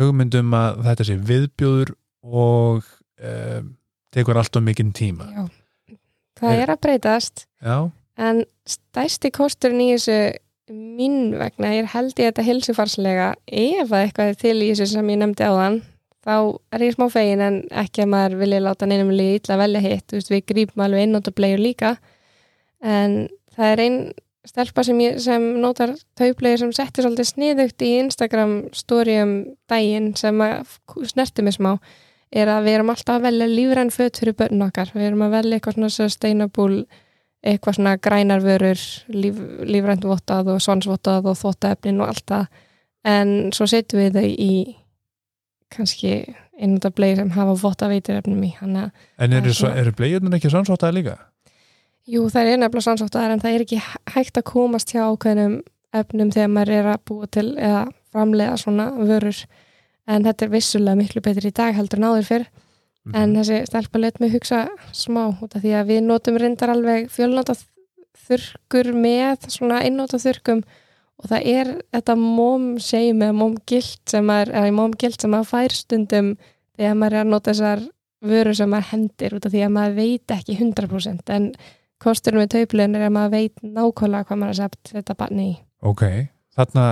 hugmyndum 0.00 0.54
að 0.54 0.82
þetta 0.86 1.06
sé 1.08 1.16
viðbjóður 1.30 1.92
og 2.22 2.84
um, 3.18 3.76
tekur 4.16 4.40
allt 4.40 4.56
of 4.56 4.64
mikinn 4.64 4.94
tíma. 4.96 5.28
Já, 5.36 5.98
það 6.40 6.64
er 6.64 6.74
að 6.74 6.82
breytast. 6.88 7.46
Já, 7.60 7.90
En 8.16 8.46
stæsti 8.64 9.30
kosturinn 9.34 9.82
í 9.84 9.90
þessu 9.92 10.16
mín 10.72 11.34
vegna 11.36 11.74
er 11.76 11.90
held 11.92 12.16
ég 12.16 12.32
þetta 12.32 12.44
hilsufarslega 12.46 13.26
ef 13.46 13.92
að 13.92 14.06
eitthvað 14.06 14.30
er 14.32 14.38
til 14.40 14.56
í 14.56 14.70
þessu 14.72 14.88
sem 14.94 15.10
ég 15.12 15.20
nefndi 15.20 15.46
áðan 15.46 15.82
þá 16.26 16.36
er 16.74 16.84
ég 16.88 16.96
smá 16.96 17.06
fegin 17.12 17.44
en 17.44 17.58
ekki 17.84 18.02
að 18.02 18.12
maður 18.14 18.38
vilja 18.40 18.62
láta 18.64 18.88
neinum 18.88 19.12
líka 19.14 19.44
illa 19.44 19.58
velja 19.60 19.82
hitt, 19.84 20.06
þú 20.08 20.18
veist 20.18 20.32
við 20.32 20.46
grípum 20.50 20.82
alveg 20.86 21.04
einnótt 21.04 21.28
og 21.30 21.36
bleiur 21.38 21.62
líka. 21.62 21.92
En 22.82 23.28
það 23.54 23.74
er 23.74 23.82
ein 23.84 23.98
stelpa 24.46 24.82
sem, 24.86 24.98
ég, 25.04 25.20
sem 25.22 25.46
nótar 25.62 25.92
tauplegir 26.18 26.64
sem 26.64 26.72
settir 26.74 27.06
svolítið 27.06 27.30
sniðugt 27.30 27.84
í 27.84 27.92
Instagram 28.00 28.56
storyum 28.74 29.36
daginn 29.70 30.14
sem 30.18 30.42
snerti 31.12 31.46
mig 31.46 31.58
smá 31.58 31.76
er 32.32 32.50
að 32.50 32.66
við 32.66 32.78
erum 32.78 32.92
alltaf 32.92 33.18
að 33.18 33.26
velja 33.28 33.50
lífræn 33.50 33.92
föt 33.94 34.20
fyrir 34.20 34.36
börn 34.38 34.64
okkar, 34.66 34.90
við 34.94 35.10
erum 35.10 35.26
að 35.26 35.36
velja 35.36 35.58
eitthvað 35.58 35.76
svona 35.78 35.92
sustainable 35.94 36.86
eitthvað 37.46 37.76
svona 37.78 37.92
grænarvörur 38.02 38.80
líf, 39.14 39.36
lífrænt 39.68 40.06
vottað 40.08 40.50
og 40.54 40.64
svonsvottað 40.64 41.30
og 41.30 41.38
þóttaefnin 41.38 42.02
og 42.02 42.10
allt 42.10 42.26
það. 42.32 42.48
En 43.06 43.30
svo 43.54 43.68
setjum 43.70 44.02
við 44.02 44.18
þau 44.18 44.26
í 44.26 44.52
kannski 45.70 46.16
einnúta 46.56 46.90
bleið 46.90 47.20
sem 47.20 47.30
hafa 47.36 47.54
votta 47.60 47.90
veitirefnum 47.92 48.42
í. 48.42 48.50
Hann 48.58 48.80
að 48.80 48.90
en 49.22 49.36
eru, 49.38 49.54
er 49.70 49.92
bleiðunar 49.94 50.40
ekki 50.40 50.50
sannsvottaði 50.50 50.98
líka? 50.98 51.16
jú 52.06 52.26
það 52.30 52.52
er 52.52 52.60
nefnilega 52.60 52.86
sannsvottaðar 52.86 53.34
en 53.34 53.42
það 53.42 53.56
er 53.56 53.64
ekki 53.64 53.80
hægt 54.14 54.38
að 54.38 54.48
komast 54.52 54.92
hjá 54.94 55.02
ákveðnum 55.08 55.56
efnum 55.96 56.32
þegar 56.34 56.52
maður 56.54 56.74
er 56.76 56.90
að 56.92 57.04
búa 57.08 57.28
til 57.32 57.48
eða 57.54 57.82
framlega 58.14 58.58
svona 58.60 58.88
vörur 58.96 59.40
en 60.06 60.26
þetta 60.26 60.46
er 60.46 60.54
vissulega 60.54 60.98
miklu 60.98 61.22
betri 61.24 61.50
í 61.50 61.56
dag 61.56 61.76
heldur 61.76 62.02
en 62.02 62.08
áður 62.10 62.28
fyrr. 62.30 62.48
En 63.14 63.36
þessi 63.36 63.60
stelpa 63.68 64.00
let 64.02 64.16
mig 64.18 64.32
hugsa 64.34 64.64
smá 64.90 65.28
út 65.30 65.52
af 65.54 65.62
því 65.62 65.76
að 65.78 65.92
við 65.92 66.00
notum 66.08 66.38
reyndar 66.42 66.72
alveg 66.72 67.06
fjölnóta 67.14 67.54
þurrkur 68.26 68.90
með 68.96 69.46
svona 69.54 69.82
einnóta 69.86 70.18
þurrkum 70.18 70.64
og 71.16 71.30
það 71.30 71.46
er 71.52 71.70
þetta 71.94 72.16
móm 72.18 72.64
segjum 72.82 73.22
eða 73.22 73.36
móm 73.38 73.54
gilt 73.68 74.02
sem 74.10 74.26
maður, 74.26 74.52
eða 74.58 74.74
móm 74.74 74.96
gilt 74.98 75.22
sem 75.22 75.32
maður 75.32 75.52
fær 75.52 75.76
stundum 75.76 76.32
þegar 76.76 76.98
maður 76.98 77.16
er 77.16 77.22
að 77.22 77.32
nota 77.32 77.54
þessar 77.54 77.84
vörur 78.26 78.58
sem 78.58 78.72
maður 78.72 78.90
hendir 78.90 79.36
út 79.36 79.46
af 79.46 79.54
því 79.54 79.64
að 79.64 79.74
maður 79.76 79.98
veit 80.00 80.34
ekki 80.36 80.58
100% 80.58 81.34
en 81.36 81.50
kosturinn 82.02 82.42
við 82.44 82.52
tauplegin 82.56 82.98
er 82.98 83.06
að 83.06 83.14
maður 83.16 83.36
veit 83.36 83.62
nákvæmlega 83.62 84.28
hvað 84.28 84.40
maður 84.42 84.54
er 84.56 84.60
sett 84.60 84.92
þetta 84.92 85.16
barni 85.22 85.46
í. 85.46 85.54
Ok, 85.86 86.04
þarna 86.56 86.86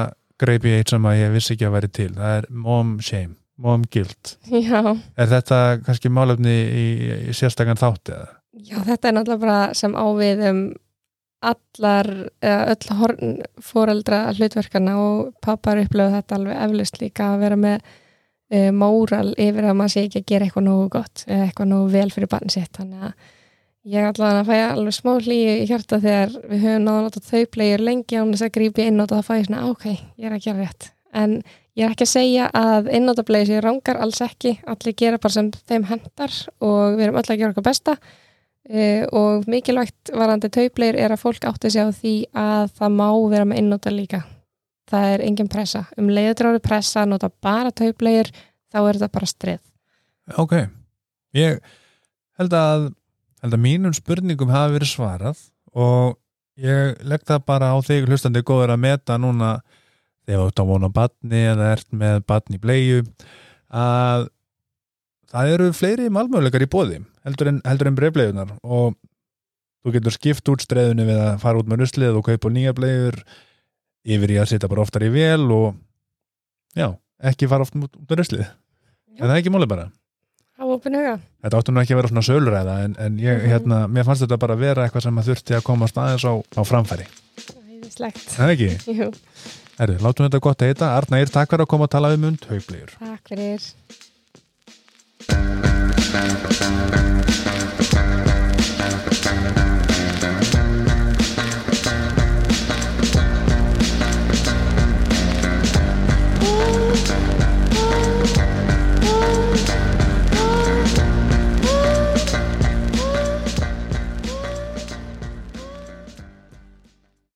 greip 0.44 0.68
ég 0.68 0.82
eitt 0.82 0.92
sem 0.94 1.08
að 1.08 1.18
ég 1.22 1.34
vissi 1.34 1.54
ekki 1.56 1.68
að 1.68 1.76
væri 1.78 1.90
til. 1.98 2.12
Það 2.14 2.38
er 2.38 2.48
mom 2.68 2.94
shame, 3.04 3.36
mom 3.64 3.84
guilt. 3.90 4.36
Já, 4.52 4.80
er 4.92 5.34
þetta 5.34 5.60
kannski 5.84 6.12
málefni 6.12 6.54
í, 6.54 6.86
í 7.32 7.36
sérstakann 7.36 7.80
þátt 7.80 8.14
eða? 8.14 8.32
Já, 8.64 8.78
þetta 8.86 9.10
er 9.10 9.16
náttúrulega 9.16 9.42
bara 9.42 9.60
sem 9.76 9.96
ávið 9.98 10.48
um 10.52 10.64
allar, 11.44 12.08
öll 12.40 12.96
horn 13.00 13.34
fóreldra 13.62 14.22
hlutverkana 14.32 14.94
og 15.00 15.34
pappar 15.44 15.82
upplöfu 15.82 16.14
þetta 16.14 16.38
alveg 16.38 16.60
eflust 16.66 17.00
líka 17.02 17.32
að 17.34 17.42
vera 17.44 17.58
með 17.60 17.76
uh, 17.84 18.70
móral 18.72 19.34
yfir 19.34 19.68
að 19.68 19.78
maður 19.80 19.94
sé 19.94 20.04
ekki 20.06 20.22
að 20.22 20.28
gera 20.32 20.48
eitthvað 20.48 20.68
nógu 20.68 20.86
gott 20.94 21.24
eða 21.26 21.48
eitthvað 21.48 21.70
nógu 21.72 21.90
vel 21.94 22.06
fyrir 22.14 22.32
barn 22.32 22.54
sitt. 22.54 22.72
Þannig 22.78 23.08
að 23.10 23.34
ég 23.84 24.08
allavega 24.08 24.40
að 24.42 24.48
fæja 24.48 24.70
alveg 24.72 24.96
smá 24.96 25.12
hlýju 25.18 25.52
í 25.60 25.66
hjarta 25.68 26.00
þegar 26.02 26.34
við 26.48 26.64
höfum 26.64 26.86
náða 26.86 27.04
láta 27.04 27.22
þau 27.24 27.44
plegir 27.56 27.84
lengi 27.84 28.18
án 28.18 28.32
þess 28.32 28.46
að 28.46 28.54
grípi 28.56 28.86
inn 28.88 29.02
og 29.04 29.10
það 29.12 29.28
fæði 29.28 29.46
svona 29.48 29.62
ok, 29.70 29.86
ég 29.92 30.28
er 30.28 30.36
að 30.36 30.44
gera 30.46 30.64
rétt. 30.64 30.90
En 31.14 31.34
ég 31.74 31.86
er 31.86 31.94
ekki 31.94 32.06
að 32.06 32.12
segja 32.14 32.50
að 32.58 32.90
innáttablegið 32.98 33.50
séu 33.52 33.64
rangar 33.64 34.00
alls 34.02 34.20
ekki, 34.24 34.54
allir 34.66 34.96
gera 34.98 35.20
bara 35.22 35.36
sem 35.36 35.50
þeim 35.68 35.88
hendar 35.90 36.38
og 36.64 36.96
við 36.96 37.06
erum 37.08 37.20
öll 37.20 37.26
að 37.26 37.40
gera 37.42 37.54
okkar 37.54 37.68
besta. 37.70 37.98
Uh, 38.64 39.04
og 39.12 39.44
mikilvægt 39.44 40.08
varandi 40.16 40.48
taupleir 40.48 40.96
er 40.96 41.12
að 41.12 41.20
fólk 41.20 41.44
átti 41.44 41.68
sig 41.68 41.84
á 41.84 41.92
því 41.92 42.14
að 42.32 42.70
það 42.78 42.94
má 42.96 43.08
vera 43.28 43.44
með 43.50 43.60
innóta 43.60 43.92
líka. 43.92 44.22
Það 44.88 45.10
er 45.10 45.24
engin 45.26 45.50
pressa. 45.52 45.84
Um 46.00 46.08
leiðdrári 46.08 46.62
pressa, 46.64 47.04
nota 47.04 47.28
bara 47.28 47.74
taupleir 47.76 48.32
þá 48.72 48.80
er 48.80 48.96
þetta 48.96 49.12
bara 49.12 49.28
streð 49.28 49.62
ok, 50.32 50.54
ég 51.36 51.60
held 52.38 52.56
að, 52.56 52.88
held 53.44 53.56
að 53.56 53.64
mínum 53.64 53.94
spurningum 53.96 54.52
hafi 54.52 54.78
verið 54.78 54.90
svarað 54.90 55.40
og 55.76 56.16
ég 56.60 57.00
legg 57.04 57.24
það 57.28 57.46
bara 57.50 57.72
á 57.74 57.78
þig 57.84 58.08
hlustandi 58.08 58.44
góður 58.46 58.74
að 58.74 58.84
meta 58.86 59.18
núna 59.20 59.58
þegar 60.24 60.40
þú 60.40 60.46
ert 60.48 60.62
að 60.62 60.70
vona 60.70 60.92
badni 60.94 61.42
eða 61.50 61.72
ert 61.74 61.90
með 61.92 62.20
badni 62.30 62.58
í 62.58 62.62
bleiu 62.62 63.00
að 63.74 64.28
það 65.34 65.56
eru 65.56 65.72
fleiri 65.76 66.12
málmöðleikar 66.14 66.64
í 66.64 66.70
bóði 66.70 67.00
heldur 67.26 67.50
en, 67.50 67.58
heldur 67.66 67.90
en 67.90 67.98
breyfleigunar 67.98 68.54
og 68.62 68.94
þú 69.84 69.96
getur 69.98 70.16
skipt 70.16 70.48
út 70.48 70.64
streðunni 70.64 71.04
við 71.08 71.20
að 71.20 71.42
fara 71.42 71.60
út 71.60 71.68
með 71.68 71.84
ruslið 71.84 72.20
og 72.20 72.28
kaupa 72.30 72.52
nýja 72.52 72.72
bleigur 72.76 73.18
yfir 74.04 74.32
í 74.32 74.38
að 74.40 74.54
setja 74.54 74.70
bara 74.70 74.84
oftar 74.84 75.04
í 75.04 75.10
vel 75.12 75.44
og 75.52 75.74
já, 76.76 76.88
ekki 77.20 77.50
fara 77.50 77.66
oft 77.66 77.76
út 77.76 78.00
með 78.08 78.20
ruslið. 78.20 78.46
En 79.18 79.26
það 79.26 79.34
er 79.34 79.42
ekki 79.42 79.52
máli 79.52 79.68
bara? 79.68 79.90
á 79.90 80.03
Þetta 80.58 81.58
áttum 81.58 81.74
nú 81.74 81.80
ekki 81.82 81.94
að 81.94 81.98
vera 82.00 82.08
svona 82.12 82.22
sölræða 82.24 82.74
en, 82.84 82.92
en 82.98 83.16
ég, 83.18 83.40
Mhm. 83.42 83.50
hérna, 83.50 83.78
mér 83.90 84.04
fannst 84.06 84.22
þetta 84.22 84.38
bara 84.38 84.54
vera 84.56 84.84
eitthvað 84.86 85.02
sem 85.02 85.18
að 85.18 85.28
þurfti 85.30 85.56
að 85.58 85.62
koma 85.66 85.86
staðins 85.90 86.24
á, 86.24 86.32
á 86.38 86.62
framfæri. 86.64 87.06
Æðislegt. 87.82 88.22
Það 88.36 88.52
ekki? 88.54 88.70
Jú, 88.94 89.10
Herðu, 89.78 89.98
látum 90.06 90.28
þetta 90.28 90.40
gott 90.40 90.62
að 90.62 90.70
heita. 90.70 90.92
Arna 90.96 91.18
Eir, 91.18 91.26
takk 91.34 91.50
fyrir 91.50 91.66
að 91.66 91.72
koma 91.74 91.88
að 91.88 91.94
tala 91.96 92.14
um 92.14 92.24
und 92.30 92.46
hauglegur. 92.46 92.94
takk 93.00 93.28
fyrir 93.28 93.58